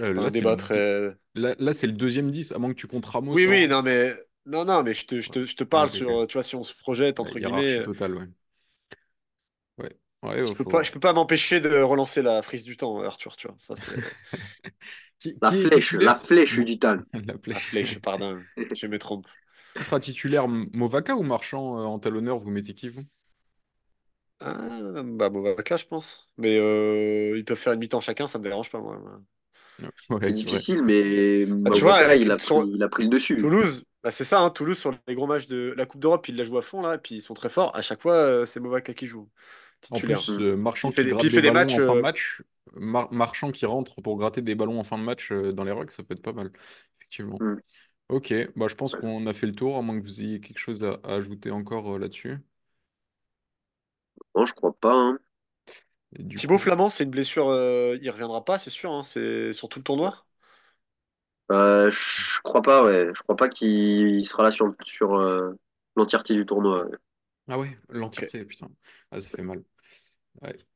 Euh, 0.00 0.12
c'est 0.14 0.20
là, 0.20 0.28
un 0.28 0.30
c'est 0.30 0.46
le, 0.46 0.56
débat 0.56 0.56
deux- 0.56 0.86
très. 0.86 1.16
là, 1.34 1.54
là, 1.58 1.72
c'est 1.74 1.86
le 1.86 1.92
deuxième 1.94 2.30
10, 2.30 2.52
à 2.52 2.58
moins 2.58 2.70
que 2.72 2.78
tu 2.80 2.86
comptes 2.88 3.06
Ramos 3.06 3.36
Oui, 3.36 3.46
oui, 3.46 3.66
non, 3.68 3.82
mais. 3.82 4.14
Non, 4.46 4.64
non, 4.64 4.82
mais 4.82 4.92
je 4.94 5.06
te, 5.06 5.20
je 5.20 5.30
te, 5.30 5.46
je 5.46 5.54
te 5.56 5.64
parle 5.64 5.88
sur, 5.90 6.26
tu 6.26 6.34
vois, 6.34 6.42
si 6.42 6.56
on 6.56 6.64
se 6.64 6.74
projette, 6.74 7.20
entre 7.20 7.38
guillemets, 7.38 7.86
ouais. 7.86 8.26
Ouais, 10.22 10.44
je 10.44 10.54
peux 10.54 10.64
pas, 10.64 10.82
je 10.84 10.92
peux 10.92 11.00
pas 11.00 11.12
m'empêcher 11.12 11.60
de 11.60 11.80
relancer 11.82 12.22
la 12.22 12.42
frise 12.42 12.62
du 12.62 12.76
temps, 12.76 13.00
Arthur, 13.02 13.36
tu 13.36 13.48
vois, 13.48 13.56
ça 13.58 13.74
c'est 13.76 13.96
Qui, 15.18 15.38
La 15.42 15.50
qui 15.50 15.52
flèche, 15.52 15.92
la 15.92 16.18
flèche 16.18 16.58
du 16.60 16.78
tal. 16.78 17.04
La 17.46 17.60
flèche, 17.60 17.98
pardon, 18.00 18.46
je 18.72 18.86
me 18.86 18.98
trompe. 18.98 19.26
Qui 19.74 19.84
sera 19.84 20.00
titulaire? 20.00 20.44
M- 20.44 20.70
Movaka 20.72 21.14
ou 21.14 21.22
Marchand 21.22 21.78
euh, 21.78 21.84
en 21.84 21.98
talonneur? 21.98 22.38
Vous 22.38 22.50
mettez 22.50 22.72
qui, 22.74 22.88
vous? 22.88 23.04
Ah, 24.40 25.02
bah, 25.04 25.30
Movaka, 25.30 25.76
je 25.76 25.86
pense. 25.86 26.26
Mais 26.36 26.58
euh, 26.58 27.38
ils 27.38 27.44
peuvent 27.44 27.56
faire 27.58 27.72
une 27.74 27.78
mi-temps 27.80 28.00
chacun, 28.00 28.26
ça 28.26 28.38
me 28.38 28.44
dérange 28.44 28.70
pas, 28.70 28.80
moi. 28.80 29.00
C'est 30.20 30.30
Ouais, 30.30 30.32
c'est 30.34 30.48
vrai. 30.48 30.62
difficile, 30.62 30.82
mais 30.82 31.44
Ah, 31.64 31.70
tu 31.70 31.84
vois, 31.84 32.14
il 32.14 32.30
a 32.30 32.36
pris, 32.38 32.38
sur 32.38 32.70
il 32.74 32.82
a 32.82 32.88
pris 32.88 33.04
le 33.04 33.10
dessus. 33.10 33.38
Toulouse, 33.38 33.84
bah, 34.02 34.10
c'est 34.10 34.24
ça, 34.24 34.40
hein, 34.42 34.50
Toulouse, 34.50 34.78
sur 34.78 34.92
les 35.08 35.14
gros 35.14 35.26
matchs 35.26 35.46
de 35.46 35.74
la 35.76 35.86
Coupe 35.86 36.00
d'Europe, 36.00 36.28
ils 36.28 36.36
la 36.36 36.44
jouent 36.44 36.58
à 36.58 36.62
fond, 36.62 36.82
là, 36.82 36.96
et 36.96 36.98
puis 36.98 37.16
ils 37.16 37.22
sont 37.22 37.34
très 37.34 37.50
forts. 37.50 37.76
À 37.76 37.82
chaque 37.82 38.02
fois, 38.02 38.14
euh, 38.14 38.46
c'est 38.46 38.60
Movaka 38.60 38.94
qui 38.94 39.06
joue, 39.06 39.30
En 39.90 40.00
plus, 40.00 40.38
euh, 40.38 40.56
Marchand 40.56 40.90
il 40.90 40.94
fait 40.94 41.04
qui 41.04 41.06
gratte 41.06 41.28
il 41.28 41.30
des 41.30 41.40
fait 41.40 41.42
des 41.42 41.50
ballons 41.50 41.50
matchs. 41.50 41.76
en 41.76 41.80
fin 41.80 41.94
de 41.96 42.00
euh, 42.00 42.02
match, 42.02 42.42
Mar- 42.74 43.12
Marchand 43.12 43.50
qui 43.52 43.66
rentre 43.66 44.00
pour 44.02 44.16
gratter 44.16 44.40
des 44.42 44.54
ballons 44.54 44.80
en 44.80 44.84
fin 44.84 44.98
de 44.98 45.02
match 45.04 45.30
euh, 45.32 45.52
dans 45.52 45.64
les 45.64 45.72
rucks, 45.72 45.90
ça 45.92 46.02
peut 46.02 46.14
être 46.14 46.22
pas 46.22 46.32
mal, 46.32 46.50
effectivement. 46.98 47.40
Mm. 47.40 47.58
Ok, 48.10 48.34
bah, 48.56 48.68
je 48.68 48.74
pense 48.76 48.94
qu'on 48.96 49.26
a 49.26 49.32
fait 49.34 49.46
le 49.48 49.54
tour, 49.54 49.76
à 49.78 49.82
moins 49.82 49.98
que 50.00 50.04
vous 50.04 50.22
ayez 50.22 50.40
quelque 50.40 50.58
chose 50.58 50.84
à, 50.84 51.00
à 51.04 51.14
ajouter 51.16 51.50
encore 51.52 51.94
euh, 51.96 51.98
là-dessus. 51.98 52.38
Non, 54.34 54.44
je 54.44 54.52
crois 54.52 54.74
pas. 54.78 54.92
hein. 54.92 55.18
Thibaut 56.34 56.58
coup, 56.58 56.58
Flamand, 56.58 56.90
c'est 56.90 57.04
une 57.04 57.10
blessure, 57.10 57.48
euh, 57.48 57.96
il 58.02 58.10
reviendra 58.10 58.44
pas, 58.44 58.58
c'est 58.58 58.70
sûr, 58.70 58.92
hein, 58.92 59.02
c'est 59.02 59.52
sur 59.52 59.68
tout 59.68 59.78
le 59.78 59.84
tournoi? 59.84 60.26
Euh, 61.50 61.90
je 61.90 62.40
crois 62.42 62.62
pas, 62.62 62.82
ouais. 62.84 63.10
Je 63.14 63.22
crois 63.22 63.36
pas 63.36 63.48
qu'il 63.48 64.26
sera 64.26 64.42
là 64.42 64.50
sur, 64.50 64.74
sur 64.84 65.14
euh, 65.16 65.52
l'entièreté 65.96 66.34
du 66.34 66.46
tournoi. 66.46 66.84
ouais. 66.86 66.96
ah 67.48 67.58
ouais, 67.58 67.78
l'entièreté, 67.88 68.44
putain, 68.44 68.68
ah, 69.10 69.20
ça 69.20 69.30
fait 69.30 69.42
mal. 69.42 69.62
Ouais. 70.40 70.71